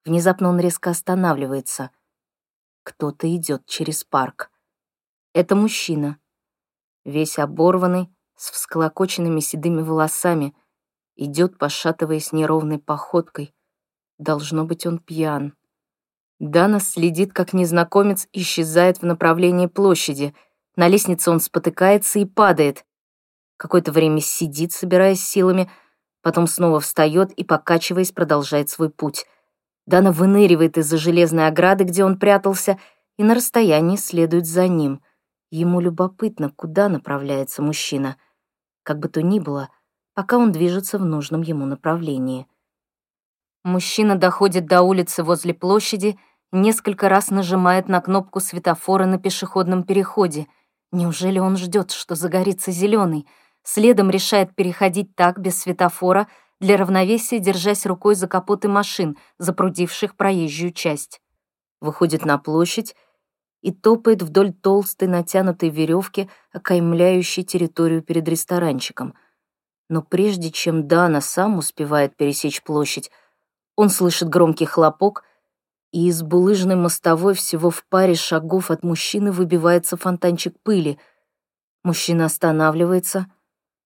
[0.05, 1.91] Внезапно он резко останавливается.
[2.83, 4.51] Кто-то идет через парк.
[5.33, 6.19] Это мужчина
[7.05, 10.53] весь оборванный, с всклокоченными седыми волосами,
[11.15, 13.53] идет, пошатываясь неровной походкой.
[14.17, 15.53] Должно быть, он пьян.
[16.39, 20.35] Дана следит, как незнакомец исчезает в направлении площади.
[20.75, 22.85] На лестнице он спотыкается и падает.
[23.55, 25.71] Какое-то время сидит, собираясь силами,
[26.21, 29.25] потом снова встает и, покачиваясь, продолжает свой путь.
[29.85, 32.79] Дана выныривает из-за железной ограды, где он прятался,
[33.17, 35.01] и на расстоянии следует за ним—
[35.51, 38.17] Ему любопытно, куда направляется мужчина.
[38.83, 39.69] Как бы то ни было,
[40.13, 42.47] пока он движется в нужном ему направлении.
[43.63, 46.19] Мужчина доходит до улицы возле площади,
[46.51, 50.47] несколько раз нажимает на кнопку светофора на пешеходном переходе.
[50.91, 53.25] Неужели он ждет, что загорится зеленый?
[53.63, 56.27] Следом решает переходить так, без светофора,
[56.59, 61.21] для равновесия держась рукой за капоты машин, запрудивших проезжую часть.
[61.81, 62.95] Выходит на площадь
[63.61, 69.15] и топает вдоль толстой натянутой веревки, окаймляющей территорию перед ресторанчиком.
[69.89, 73.11] Но прежде чем Дана сам успевает пересечь площадь,
[73.75, 75.23] он слышит громкий хлопок,
[75.91, 80.97] и из булыжной мостовой всего в паре шагов от мужчины выбивается фонтанчик пыли.
[81.83, 83.27] Мужчина останавливается,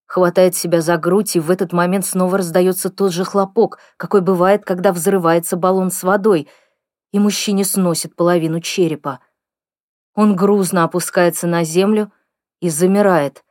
[0.10, 4.66] хватает себя за грудь, и в этот момент снова раздается тот же хлопок, какой бывает,
[4.66, 6.50] когда взрывается баллон с водой,
[7.12, 9.20] и мужчине сносит половину черепа.
[10.16, 12.12] Он грузно опускается на землю
[12.60, 13.44] и замирает.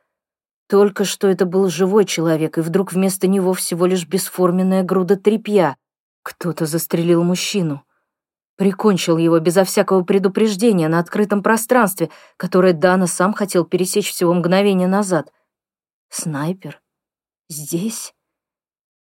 [0.67, 5.77] Только что это был живой человек, и вдруг вместо него всего лишь бесформенная груда тряпья.
[6.23, 7.83] Кто-то застрелил мужчину.
[8.57, 14.89] Прикончил его безо всякого предупреждения на открытом пространстве, которое Дана сам хотел пересечь всего мгновение
[14.89, 15.31] назад.
[16.09, 16.81] Снайпер?
[17.49, 18.13] Здесь?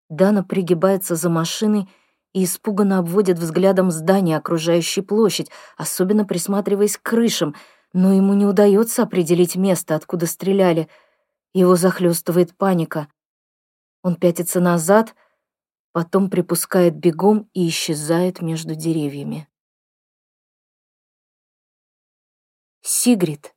[0.08, 1.88] Дана пригибается за машиной
[2.32, 7.54] и испуганно обводит взглядом здание, окружающей площадь, особенно присматриваясь к крышам,
[7.92, 10.88] но ему не удается определить место, откуда стреляли.
[11.52, 13.08] Его захлестывает паника.
[14.02, 15.14] Он пятится назад,
[15.92, 19.48] потом припускает бегом и исчезает между деревьями.
[22.82, 23.54] Сигрид.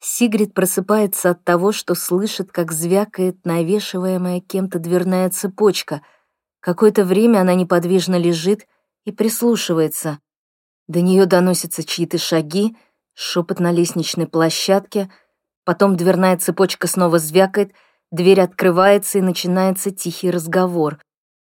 [0.00, 6.02] Сигрид просыпается от того, что слышит, как звякает навешиваемая кем-то дверная цепочка—
[6.66, 8.66] Какое-то время она неподвижно лежит
[9.04, 10.18] и прислушивается.
[10.88, 12.76] До нее доносятся чьи-то шаги,
[13.12, 15.08] шепот на лестничной площадке,
[15.62, 17.72] потом дверная цепочка снова звякает,
[18.10, 21.00] Дверь открывается, и начинается тихий разговор.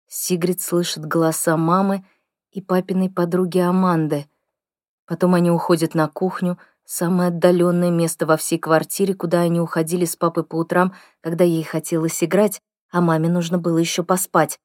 [0.08, 2.06] Сигрид слышит голоса мамы
[2.52, 4.28] и папиной подруги Аманды.
[5.08, 10.16] Потом они уходят на кухню, самое отдаленное место во всей квартире, куда они уходили с
[10.16, 14.60] папой по утрам, когда ей хотелось играть, а маме нужно было еще поспать.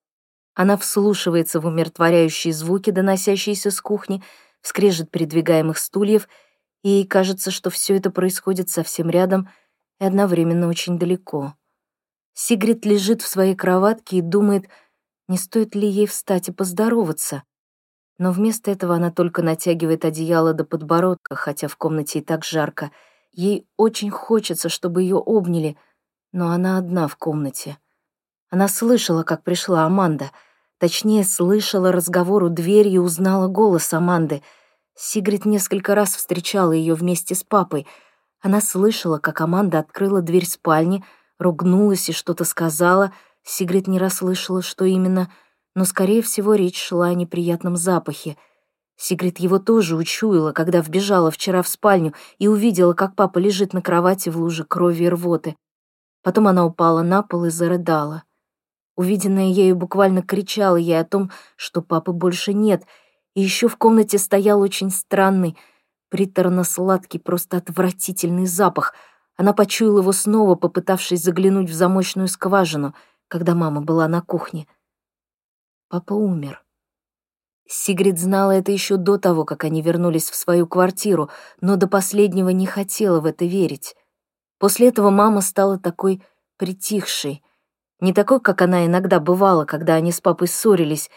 [0.54, 4.22] Она вслушивается в умиротворяющие звуки, доносящиеся с кухни,
[4.62, 6.26] вскрежет передвигаемых стульев,
[6.82, 9.50] и ей кажется, что все это происходит совсем рядом
[10.00, 11.54] и одновременно очень далеко.
[12.32, 14.64] Сигрид лежит в своей кроватке и думает,
[15.28, 17.42] не стоит ли ей встать и поздороваться.
[18.18, 22.90] Но вместо этого она только натягивает одеяло до подбородка, хотя в комнате и так жарко.
[23.32, 25.76] Ей очень хочется, чтобы ее обняли,
[26.32, 27.78] но она одна в комнате.
[28.50, 30.30] Она слышала, как пришла Аманда.
[30.78, 34.42] Точнее, слышала разговор у двери и узнала голос Аманды.
[34.94, 37.86] Сигрид несколько раз встречала ее вместе с папой.
[38.40, 41.04] Она слышала, как Аманда открыла дверь спальни,
[41.38, 43.12] ругнулась и что-то сказала.
[43.42, 45.32] Сигрид не расслышала, что именно—
[45.74, 48.36] но, скорее всего, речь шла о неприятном запахе.
[48.96, 53.82] Сигрид его тоже учуяла, когда вбежала вчера в спальню и увидела, как папа лежит на
[53.82, 55.56] кровати в луже крови и рвоты.
[56.22, 58.22] Потом она упала на пол и зарыдала.
[58.96, 62.84] Увиденное ею буквально кричало ей о том, что папы больше нет,
[63.34, 65.56] и еще в комнате стоял очень странный,
[66.08, 68.94] приторно-сладкий, просто отвратительный запах.
[69.36, 72.94] Она почуяла его снова, попытавшись заглянуть в замочную скважину,
[73.26, 74.68] когда мама была на кухне.
[75.94, 76.60] Папа умер.
[77.68, 81.30] Сигрид знала это еще до того, как они вернулись в свою квартиру,
[81.60, 83.94] но до последнего не хотела в это верить.
[84.58, 86.20] После этого мама стала такой
[86.56, 87.44] притихшей.
[88.00, 91.10] Не такой, как она иногда бывала, когда они с папой ссорились.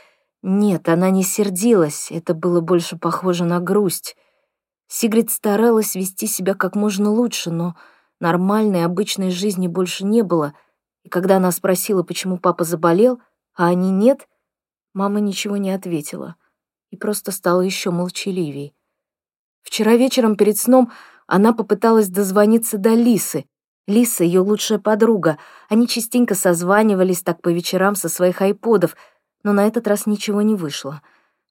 [0.44, 4.16] Нет, она не сердилась, это было больше похоже на грусть.
[4.88, 7.76] Сигрид старалась вести себя как можно лучше, но
[8.20, 10.54] нормальной, обычной жизни больше не было.
[11.02, 13.20] И когда она спросила, почему папа заболел,
[13.56, 14.28] а они нет—
[14.98, 16.38] Мама ничего не ответила
[16.90, 18.74] и просто стала еще молчаливей.
[19.62, 20.92] Вчера вечером перед сном
[21.28, 23.46] она попыталась дозвониться до Лисы.
[23.86, 25.38] Лиса— ее лучшая подруга.
[25.70, 28.96] Они частенько созванивались так по вечерам со своих айподов,
[29.44, 31.04] но на этот раз ничего не вышло.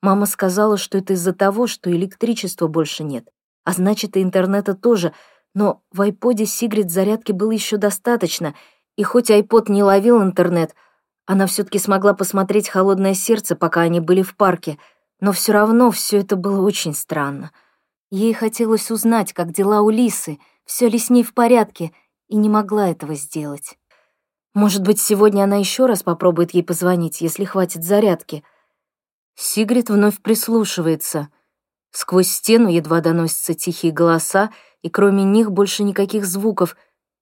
[0.03, 3.29] Мама сказала, что это из-за того, что электричества больше нет.
[3.63, 5.13] А значит, и интернета тоже.
[5.55, 8.57] Но в айподе Сигрид зарядки было еще достаточно,
[8.97, 10.75] и хоть айпод не ловил интернет—
[11.27, 14.79] она все-таки смогла посмотреть «Холодное сердце», пока они были в парке,
[15.21, 17.51] но все равно все это было очень странно.
[18.11, 21.93] Ей хотелось узнать, как дела у Лисы, все ли с ней в порядке,
[22.29, 23.77] и не могла этого сделать.
[24.55, 28.45] Может быть, сегодня она еще раз попробует ей позвонить, если хватит зарядки.
[29.35, 31.29] Сигрид вновь прислушивается.
[31.91, 34.51] Сквозь стену едва доносятся тихие голоса,
[34.83, 36.77] и кроме них больше никаких звуков,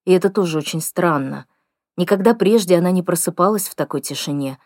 [0.05, 1.47] и это тоже очень странно.
[1.97, 4.59] Никогда прежде она не просыпалась в такой тишине.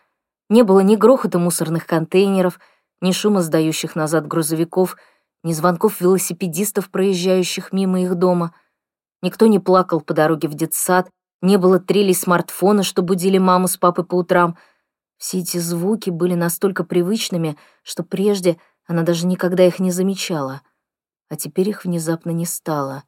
[0.49, 2.59] Не было ни грохота мусорных контейнеров,
[3.01, 4.97] ни шума сдающих назад грузовиков,
[5.43, 8.53] ни звонков велосипедистов, проезжающих мимо их дома.
[9.21, 11.09] Никто не плакал по дороге в детсад,
[11.41, 14.57] не было трелей смартфона, что будили маму с папой по утрам.
[15.17, 20.61] Все эти звуки были настолько привычными, что прежде она даже никогда их не замечала.
[21.29, 23.03] А теперь их внезапно не стало.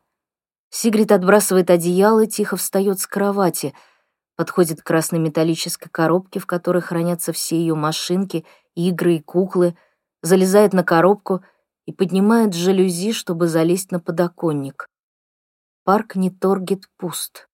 [0.70, 3.74] Сигрид отбрасывает одеяло и тихо встает с кровати—
[4.42, 9.78] подходит к красной металлической коробке, в которой хранятся все ее машинки, игры и куклы,
[10.24, 11.44] залезает на коробку
[11.86, 14.88] и поднимает жалюзи, чтобы залезть на подоконник.
[15.84, 17.50] Парк Неторгет пуст.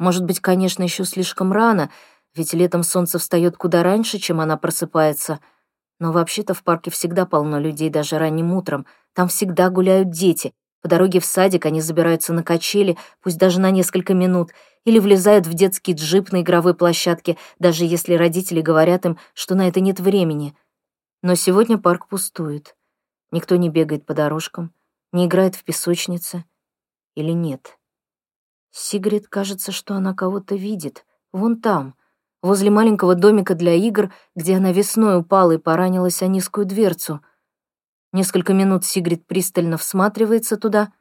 [0.00, 1.92] Может быть, конечно, еще слишком рано,
[2.34, 5.38] ведь летом солнце встает куда раньше, чем она просыпается.
[6.00, 8.84] Но вообще-то в парке всегда полно людей, даже ранним утром.
[9.14, 10.54] Там всегда гуляют дети.
[10.82, 14.50] По дороге в садик они забираются на качели, пусть даже на несколько минут,
[14.84, 19.68] или влезают в детский джип на игровой площадке, даже если родители говорят им, что на
[19.68, 20.56] это нет времени.
[21.22, 22.76] Но сегодня парк пустует.
[23.30, 24.72] Никто не бегает по дорожкам,
[25.12, 26.44] не играет в песочнице.
[27.14, 27.78] Или нет?
[28.70, 31.04] Сигрид кажется, что она кого-то видит.
[31.32, 31.94] Вон там,
[32.40, 37.20] возле маленького домика для игр, где она весной упала и поранилась о низкую дверцу.
[38.12, 40.92] Несколько минут Сигрид пристально всматривается туда,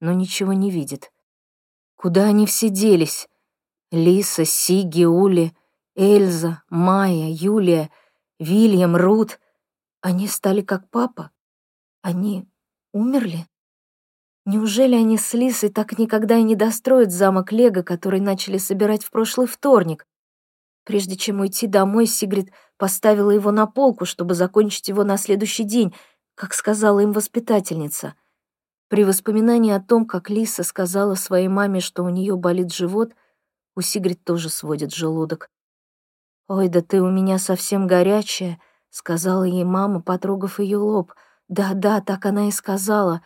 [0.00, 1.12] но ничего не видит.
[1.96, 3.28] Куда они все делись?
[3.90, 5.54] Лиса, Сиги, Ули,
[5.94, 7.90] Эльза, Майя, Юлия,
[8.38, 9.38] Вильям, Рут.
[10.00, 11.30] Они стали как папа?
[12.00, 12.48] Они
[12.92, 13.46] умерли?
[14.44, 19.10] Неужели они с Лисой так никогда и не достроят замок Лего, который начали собирать в
[19.10, 20.06] прошлый вторник?
[20.84, 25.94] Прежде чем уйти домой, Сигрид поставила его на полку, чтобы закончить его на следующий день,
[26.34, 28.14] как сказала им воспитательница.
[28.88, 33.14] При воспоминании о том, как Лиса сказала своей маме, что у нее болит живот,
[33.74, 35.48] У Сигрид тоже сводит желудок.
[36.46, 38.60] «Ой, да ты у меня совсем горячая»,—
[38.90, 41.14] сказала ей мама, потрогав ее лоб.
[41.48, 43.22] «Да-да, так она и сказала».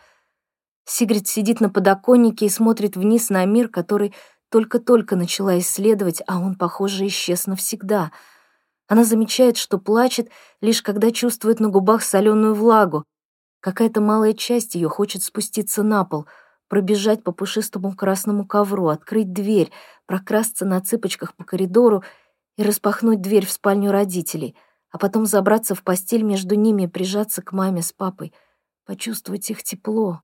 [0.85, 4.15] Сигрид сидит на подоконнике и смотрит вниз на мир, который
[4.49, 8.11] только-только начала исследовать, а он, похоже, исчез навсегда.
[8.87, 10.29] Она замечает, что плачет,
[10.61, 13.03] лишь когда чувствует на губах соленую влагу.
[13.59, 16.25] Какая-то малая часть ее хочет спуститься на пол,
[16.69, 19.71] пробежать по пушистому красному ковру, открыть дверь,
[20.05, 22.03] прокрасться на цыпочках по коридору
[22.57, 24.55] и распахнуть дверь в спальню родителей,
[24.89, 28.33] а потом забраться в постель между ними и прижаться к маме с папой,
[28.85, 30.21] почувствовать их тепло.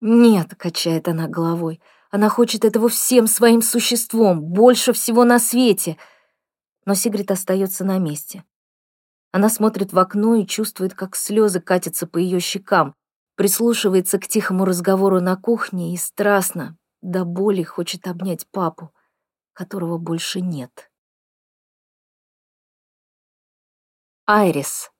[0.00, 5.96] «Нет»,— качает она головой,— «она хочет этого всем своим существом, больше всего на свете».
[6.84, 8.44] Но Сигрид остается на месте.
[9.32, 12.94] Она смотрит в окно и чувствует, как слезы катятся по ее щекам,
[13.36, 18.92] прислушивается к тихому разговору на кухне и страстно, до боли хочет обнять папу,
[19.52, 20.90] которого больше нет.
[24.26, 24.90] Айрис.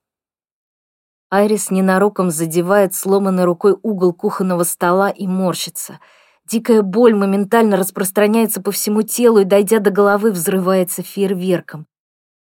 [1.30, 5.98] Айрис ненароком задевает сломанной рукой угол кухонного стола и морщится.
[6.46, 11.86] Дикая боль моментально распространяется по всему телу и, дойдя до головы, взрывается фейерверком.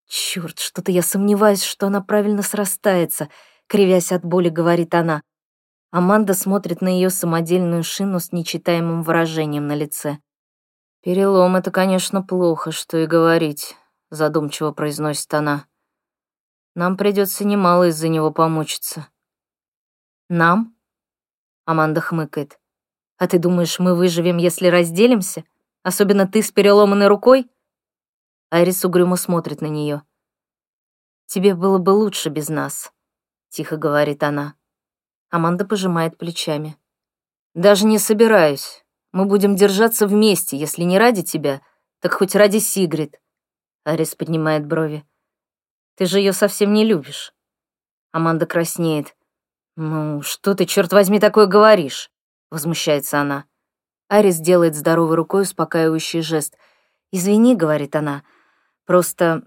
[0.07, 3.29] Черт, что-то я сомневаюсь, что она правильно срастается,
[3.67, 5.23] кривясь от боли, говорит она.
[5.91, 10.19] Аманда смотрит на ее самодельную шину с нечитаемым выражением на лице.
[11.03, 13.77] «Перелом— это, конечно, плохо, что и говорить»,—
[14.11, 15.67] задумчиво произносит она.
[16.75, 19.09] «Нам придется немало из-за него помучиться».
[20.29, 20.77] «Нам?»—
[21.65, 22.58] Аманда хмыкает.
[23.19, 25.45] «А ты думаешь, мы выживем, если разделимся?
[25.83, 27.51] Особенно ты с переломанной рукой?»
[28.51, 30.03] Айрис угрюмо смотрит на нее.
[31.27, 32.93] «Тебе было бы лучше без нас»,—
[33.49, 34.55] тихо говорит она.
[35.31, 36.79] Аманда пожимает плечами.
[37.55, 38.85] «Даже не собираюсь.
[39.13, 41.61] Мы будем держаться вместе, если не ради тебя,
[41.99, 43.21] так хоть ради Сигрид».
[43.85, 45.05] Арис поднимает брови.
[45.97, 47.35] «Ты же ее совсем не любишь».
[48.13, 49.17] Аманда краснеет.
[49.77, 52.11] «Ну, что ты, черт возьми, такое говоришь?»
[52.51, 53.45] Возмущается она.
[54.09, 56.57] Арис делает здоровой рукой успокаивающий жест.
[57.13, 58.23] «Извини»,— говорит она,—
[58.89, 59.47] Просто...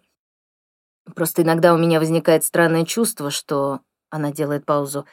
[1.16, 3.82] Просто иногда у меня возникает странное чувство, что...
[4.12, 5.08] Она делает паузу.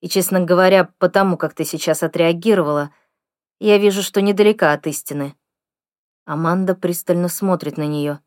[0.00, 2.94] И, честно говоря, потому как ты сейчас отреагировала,
[3.58, 5.34] я вижу, что недалека от истины.
[6.24, 8.20] Аманда пристально смотрит на нее.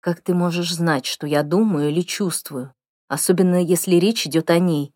[0.00, 2.74] Как ты можешь знать, что я думаю или чувствую,
[3.06, 4.92] особенно если речь идет о ней?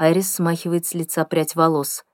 [0.00, 2.06] Айрис смахивает с лица прядь волос.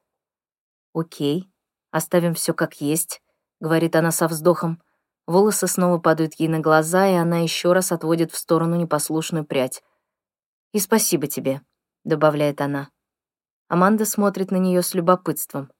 [0.93, 1.49] «Окей,
[1.93, 3.23] оставим все как есть»,—
[3.61, 4.83] говорит она со вздохом.
[5.29, 9.85] Волосы снова падают ей на глаза, и она еще раз отводит в сторону непослушную прядь.
[10.73, 11.61] «И спасибо тебе»,—
[12.05, 12.91] добавляет она.
[13.69, 15.71] Аманда смотрит на нее с любопытством.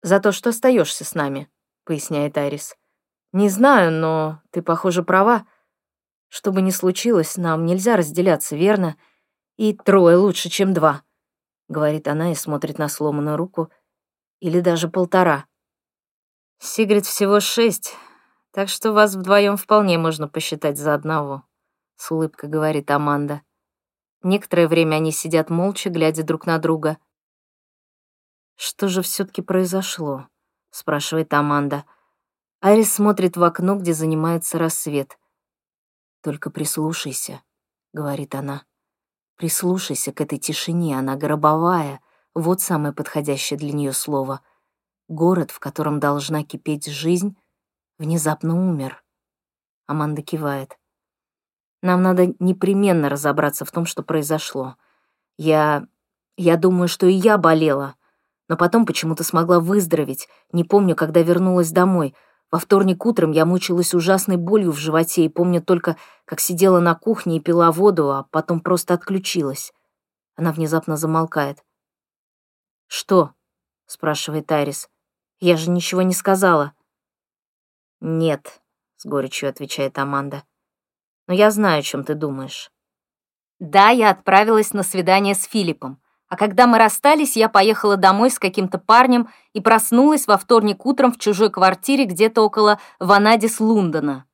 [0.00, 1.50] «За то, что остаешься с нами»,—
[1.84, 2.74] поясняет Айрис.
[3.32, 5.46] «Не знаю, но ты, похоже, права.
[6.28, 8.96] Что бы ни случилось, нам нельзя разделяться, верно?
[9.56, 11.02] И трое лучше, чем два»,—
[11.68, 13.70] говорит она и смотрит на сломанную руку.
[14.40, 15.46] «Или даже полтора».
[16.58, 17.94] Сигрид всего шесть,
[18.50, 21.44] так что вас вдвоем вполне можно посчитать за одного»,—
[21.96, 23.42] с улыбкой говорит Аманда.
[24.22, 26.98] Некоторое время они сидят молча, глядя друг на друга.
[28.56, 30.28] «Что же все таки произошло?»—
[30.70, 31.84] спрашивает Аманда.
[32.60, 35.18] Арис смотрит в окно, где занимается рассвет.
[36.22, 37.42] «Только прислушайся»,—
[37.92, 38.64] говорит она.
[39.36, 42.00] «Прислушайся к этой тишине, она гробовая.
[42.34, 44.40] Вот самое подходящее для нее слово—
[45.08, 47.36] Город, в котором должна кипеть жизнь,
[47.96, 49.04] внезапно умер.
[49.86, 50.76] Аманда кивает.
[51.80, 54.76] Нам надо непременно разобраться в том, что произошло.
[55.38, 55.86] Я...
[56.36, 57.94] я думаю, что и я болела,
[58.48, 60.28] но потом почему-то смогла выздороветь.
[60.50, 62.16] Не помню, когда вернулась домой.
[62.50, 66.94] Во вторник утром я мучилась ужасной болью в животе и помню только, как сидела на
[66.94, 69.72] кухне и пила воду, а потом просто отключилась.
[70.36, 71.64] Она внезапно замолкает.
[72.86, 73.32] «Что?»—
[73.86, 74.88] спрашивает Айрис.
[75.38, 76.72] Я же ничего не сказала».
[78.00, 78.62] «Нет»,—
[78.96, 80.44] с горечью отвечает Аманда.
[81.26, 82.70] «Но я знаю, о чем ты думаешь».
[83.58, 86.00] «Да, я отправилась на свидание с Филиппом.
[86.28, 91.12] А когда мы расстались, я поехала домой с каким-то парнем и проснулась во вторник утром
[91.12, 94.24] в чужой квартире где-то около Ванадис Лондона.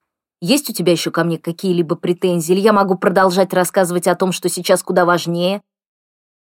[0.40, 4.32] Есть у тебя еще ко мне какие-либо претензии, или я могу продолжать рассказывать о том,
[4.32, 5.62] что сейчас куда важнее?»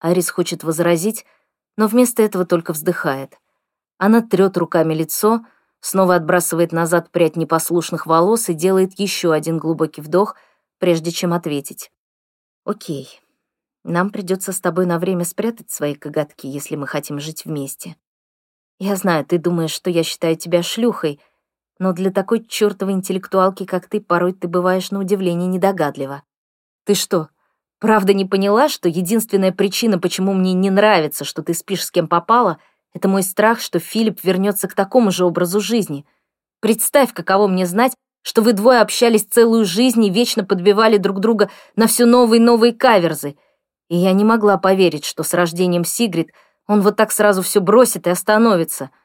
[0.00, 1.24] Арис хочет возразить,
[1.76, 3.38] но вместо этого только вздыхает.
[3.96, 5.46] Она трёт руками лицо,
[5.80, 10.34] снова отбрасывает назад прядь непослушных волос и делает еще один глубокий вдох,
[10.78, 11.92] прежде чем ответить.
[12.64, 13.20] «Окей,
[13.84, 17.96] нам придется с тобой на время спрятать свои коготки, если мы хотим жить вместе.
[18.78, 21.20] Я знаю, ты думаешь, что я считаю тебя шлюхой,
[21.78, 26.22] но для такой чертовой интеллектуалки, как ты, порой ты бываешь на удивление недогадлива.
[26.84, 27.28] Ты что,
[27.78, 32.08] правда не поняла, что единственная причина, почему мне не нравится, что ты спишь с кем
[32.08, 32.58] попало,
[32.94, 36.06] это мой страх, что Филипп вернется к такому же образу жизни?
[36.60, 41.50] Представь, каково мне знать, что вы двое общались целую жизнь и вечно подбивали друг друга
[41.76, 43.36] на все новые и новые каверзы.
[43.88, 46.30] И я не могла поверить, что с рождением Сигрид
[46.66, 48.90] он вот так сразу все бросит и остановится—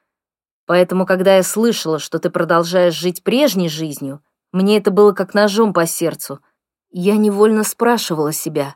[0.70, 4.22] Поэтому, когда я слышала, что ты продолжаешь жить прежней жизнью,
[4.52, 6.42] мне это было как ножом по сердцу.
[6.92, 8.76] Я невольно спрашивала себя,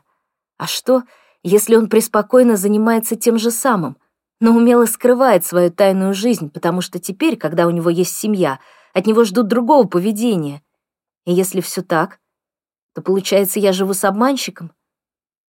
[0.58, 1.04] а что,
[1.44, 3.96] если он преспокойно занимается тем же самым,
[4.40, 8.58] но умело скрывает свою тайную жизнь, потому что теперь, когда у него есть семья,
[8.92, 10.62] от него ждут другого поведения.
[11.26, 12.18] И если все так,
[12.92, 14.72] то получается, я живу с обманщиком?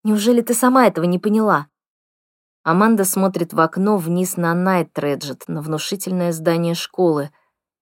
[0.06, 1.66] Неужели ты сама этого не поняла?
[2.62, 7.32] Аманда смотрит в окно вниз на Найт-Треджет, на внушительное здание школы.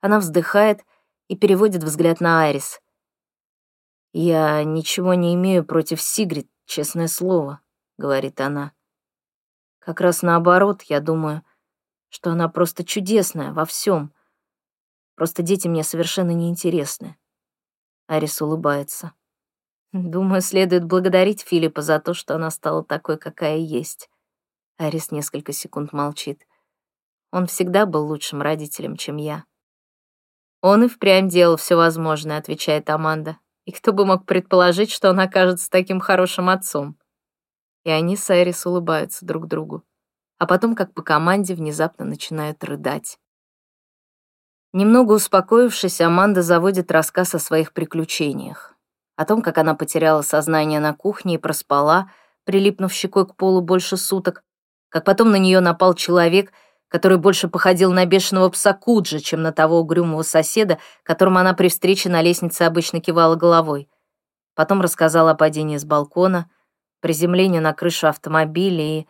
[0.00, 0.86] Она вздыхает
[1.28, 2.80] и переводит взгляд на Айрис.
[4.14, 7.60] «Я ничего не имею против Сигрид, честное слово»,—
[7.98, 8.72] говорит она.
[9.78, 11.42] «Как раз наоборот, я думаю,
[12.08, 14.14] что она просто чудесная во всем.
[15.14, 17.18] Просто дети мне совершенно неинтересны».
[18.08, 19.12] Айрис улыбается.
[19.94, 24.10] «Думаю, следует благодарить Филиппа за то, что она стала такой, какая есть».
[24.76, 26.44] Арис несколько секунд молчит.
[27.30, 29.44] Он всегда был лучшим родителем, чем я.
[30.62, 33.38] Он и впрямь делал все возможное, отвечает Аманда.
[33.66, 36.98] И кто бы мог предположить, что он окажется таким хорошим отцом?
[37.84, 39.84] И они с Айрис улыбаются друг другу.
[40.38, 43.20] А потом, как по команде, внезапно начинают рыдать.
[44.72, 48.73] Немного успокоившись, Аманда заводит рассказ о своих приключениях.
[49.16, 52.10] О том, как она потеряла сознание на кухне и проспала,
[52.44, 54.42] прилипнув щекой к полу больше суток,
[54.88, 56.52] как потом на нее напал человек,
[56.88, 61.68] который больше походил на бешеного пса Куджи, чем на того угрюмого соседа, которому она при
[61.68, 63.88] встрече на лестнице обычно кивала головой.
[64.54, 66.48] Потом рассказала о падении с балкона,
[67.00, 69.06] приземлении на крышу автомобиля и...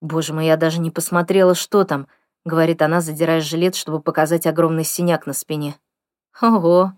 [0.00, 2.06] «Боже мой, я даже не посмотрела, что там»,—
[2.44, 5.76] говорит она, задирая жилет, чтобы показать огромный синяк на спине.
[6.40, 6.92] «Ого,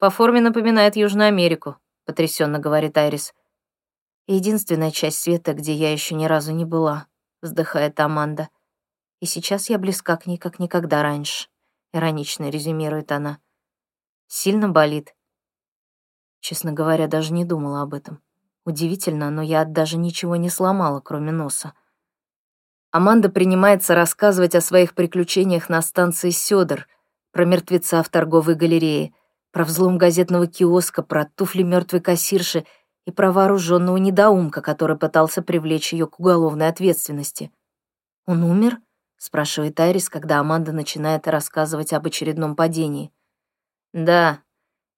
[0.00, 3.32] по форме напоминает Южную Америку»,— потрясенно говорит Айрис.
[4.26, 7.06] «Единственная часть света, где я еще ни разу не была»
[7.42, 8.48] вздыхает Аманда.
[9.20, 11.48] И сейчас я близка к ней, как никогда раньше,
[11.92, 13.38] иронично резюмирует она.
[14.26, 15.14] Сильно болит.
[16.40, 18.22] Честно говоря, даже не думала об этом.
[18.64, 21.74] Удивительно, но я даже ничего не сломала, кроме носа.
[22.92, 26.88] Аманда принимается рассказывать о своих приключениях на станции Сёдор,
[27.30, 29.14] про мертвеца в торговой галерее,
[29.52, 32.66] про взлом газетного киоска, про туфли мертвой кассирши—
[33.06, 37.50] и про вооруженного недоумка, который пытался привлечь ее к уголовной ответственности.
[38.26, 38.78] «Он умер?»—
[39.16, 43.12] спрашивает Айрис, когда Аманда начинает рассказывать об очередном падении.
[43.92, 44.40] «Да,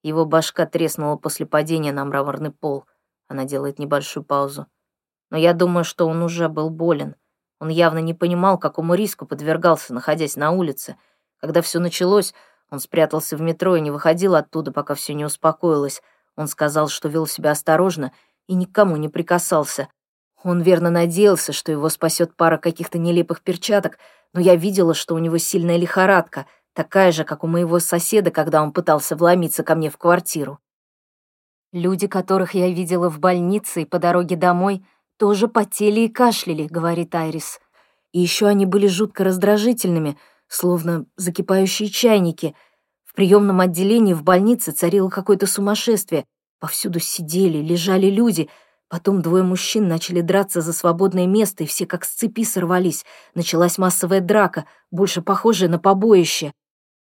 [0.03, 2.85] его башка треснула после падения на мраморный пол».
[3.29, 4.67] Она делает небольшую паузу.
[5.31, 7.17] «Но я думаю, что он уже был болен.
[7.61, 10.97] Он явно не понимал, какому риску подвергался, находясь на улице.
[11.41, 12.35] Когда все началось,
[12.73, 16.03] он спрятался в метро и не выходил оттуда, пока все не успокоилось,
[16.37, 18.12] он сказал, что вел себя осторожно
[18.47, 19.89] и никому не прикасался.
[20.43, 23.99] Он верно надеялся, что его спасет пара каких-то нелепых перчаток,
[24.33, 28.62] но я видела, что у него сильная лихорадка, такая же, как у моего соседа, когда
[28.62, 30.59] он пытался вломиться ко мне в квартиру.
[31.73, 34.83] Люди, которых я видела в больнице и по дороге домой,
[35.18, 37.61] тоже потели и кашляли, говорит Айрис.
[38.12, 40.16] И еще они были жутко раздражительными,
[40.53, 42.55] словно закипающие чайники—
[43.13, 46.25] в приемном отделении в больнице царило какое-то сумасшествие.
[46.59, 48.49] Повсюду сидели, лежали люди.
[48.89, 53.05] Потом двое мужчин начали драться за свободное место, и все как с цепи сорвались.
[53.35, 56.53] Началась массовая драка, больше похожая на побоище.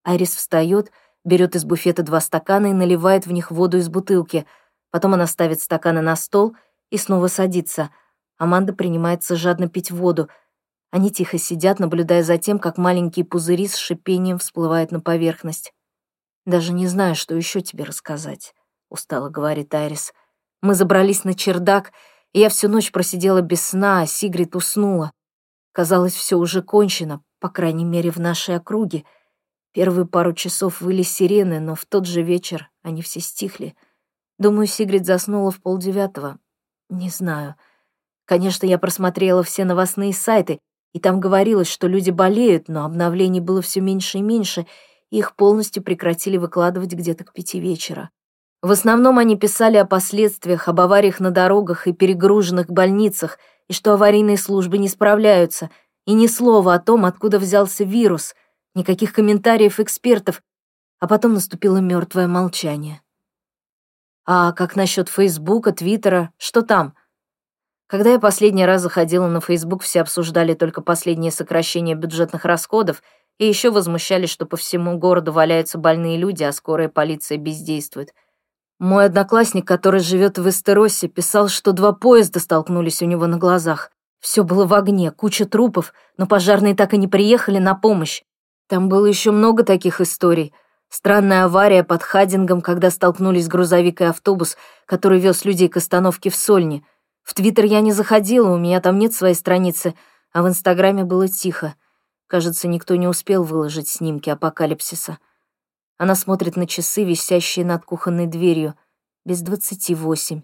[0.03, 0.91] Айрис встает,
[1.23, 4.45] берет из буфета два стакана и наливает в них воду из бутылки.
[4.89, 6.57] Потом она ставит стаканы на стол
[6.89, 7.89] и снова садится.
[8.37, 10.27] Аманда принимается жадно пить воду.
[10.91, 15.73] Они тихо сидят, наблюдая за тем, как маленькие пузыри с шипением всплывают на поверхность.
[16.45, 18.53] «Даже не знаю, что еще тебе рассказать»,—
[18.89, 20.13] устало говорит Айрис.
[20.61, 21.93] «Мы забрались на чердак,
[22.33, 25.13] и я всю ночь просидела без сна, а Сигрид уснула.
[25.71, 29.05] Казалось, все уже кончено, по крайней мере, в нашей округе.
[29.71, 33.75] Первые пару часов выли сирены, но в тот же вечер они все стихли.
[34.37, 36.39] Думаю, Сигрид заснула в полдевятого.
[36.89, 37.55] Не знаю.
[38.25, 40.59] Конечно, я просмотрела все новостные сайты,
[40.93, 44.65] и там говорилось, что люди болеют, но обновлений было все меньше и меньше—
[45.11, 48.09] их полностью прекратили выкладывать где-то к пяти вечера.
[48.61, 53.37] В основном они писали о последствиях, об авариях на дорогах и перегруженных больницах,
[53.67, 55.69] и что аварийные службы не справляются,
[56.07, 58.33] И ни слова о том, откуда взялся вирус,
[58.73, 60.41] никаких комментариев экспертов,
[60.99, 63.01] а потом наступило мертвое молчание.
[64.25, 66.95] А как насчет Фейсбука, Твиттера, что там?
[67.91, 73.03] Когда я последний раз заходила на Фейсбук, все обсуждали только последнее сокращение бюджетных расходов
[73.37, 78.13] и еще возмущались, что по всему городу валяются больные люди, а скорая полиция бездействует.
[78.79, 83.91] Мой одноклассник, который живет в Эстеросе, писал, что два поезда столкнулись у него на глазах.
[84.21, 88.23] Все было в огне, куча трупов, но пожарные так и не приехали на помощь.
[88.69, 90.53] Там было еще много таких историй.
[90.87, 96.37] Странная авария под Хадингом, когда столкнулись грузовик и автобус, который вез людей к остановке в
[96.37, 96.85] Сольне—
[97.31, 99.95] в Твиттер я не заходила, у меня там нет своей страницы,
[100.33, 101.75] а в Инстаграме было тихо.
[102.27, 105.17] Кажется, никто не успел выложить снимки апокалипсиса.
[105.97, 108.75] Она смотрит на часы, висящие над кухонной дверью.
[109.23, 110.41] Без двадцати восемь.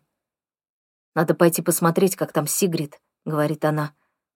[1.13, 3.91] «Надо пойти посмотреть, как там Сигрид»,— говорит она.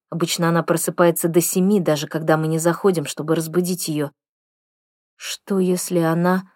[0.10, 4.12] Обычно она просыпается до семи, даже когда мы не заходим, чтобы разбудить ее.
[5.16, 6.52] Что, если она...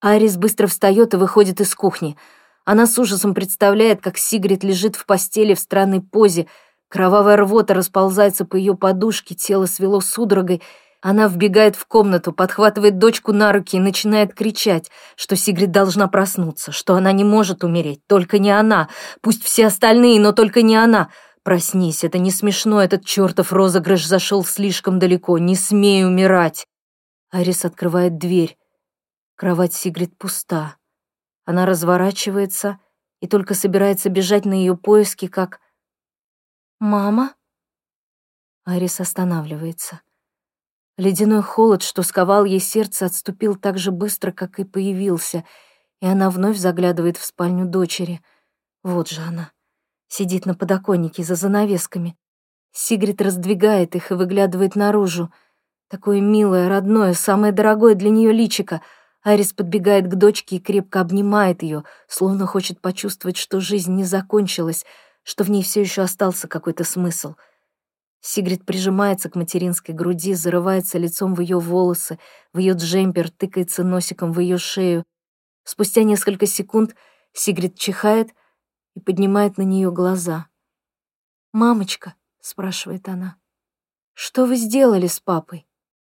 [0.00, 2.16] Арис быстро встает и выходит из кухни—
[2.70, 6.48] она с ужасом представляет, как Сигрид лежит в постели в странной позе,
[6.90, 10.60] кровавая рвота расползается по ее подушке, тело свело судорогой.
[11.00, 16.70] Она вбегает в комнату, подхватывает дочку на руки и начинает кричать, что Сигрид должна проснуться,
[16.70, 18.90] что она не может умереть, только не она,
[19.22, 21.08] пусть все остальные, но только не она.
[21.44, 26.66] Проснись, это не смешно, этот чертов розыгрыш зашел слишком далеко, не смей умирать.
[27.30, 28.58] Арис открывает дверь.
[29.36, 30.77] Кровать Сигрид пуста.
[31.48, 32.78] Она разворачивается
[33.20, 35.62] и только собирается бежать на ее поиски, как...
[36.78, 37.34] «Мама?»
[38.66, 40.02] Арис останавливается.
[40.98, 45.42] Ледяной холод, что сковал ей сердце, отступил так же быстро, как и появился,
[46.02, 48.20] и она вновь заглядывает в спальню дочери.
[48.82, 49.50] Вот же она.
[50.08, 52.18] Сидит на подоконнике за занавесками.
[52.72, 55.32] Сигрид раздвигает их и выглядывает наружу.
[55.88, 58.82] Такое милое, родное, самое дорогое для нее личико—
[59.28, 64.86] Арис подбегает к дочке и крепко обнимает ее, словно хочет почувствовать, что жизнь не закончилась,
[65.22, 67.34] что в ней все еще остался какой-то смысл.
[68.22, 72.18] Сигрид прижимается к материнской груди, зарывается лицом в ее волосы,
[72.54, 75.04] в ее джемпер, тыкается носиком в ее шею.
[75.62, 76.94] Спустя несколько секунд
[77.34, 78.30] Сигрид чихает
[78.94, 80.46] и поднимает на нее глаза.
[81.52, 83.36] «Мамочка»,— спрашивает она,—
[84.14, 85.67] «что вы сделали с папой?»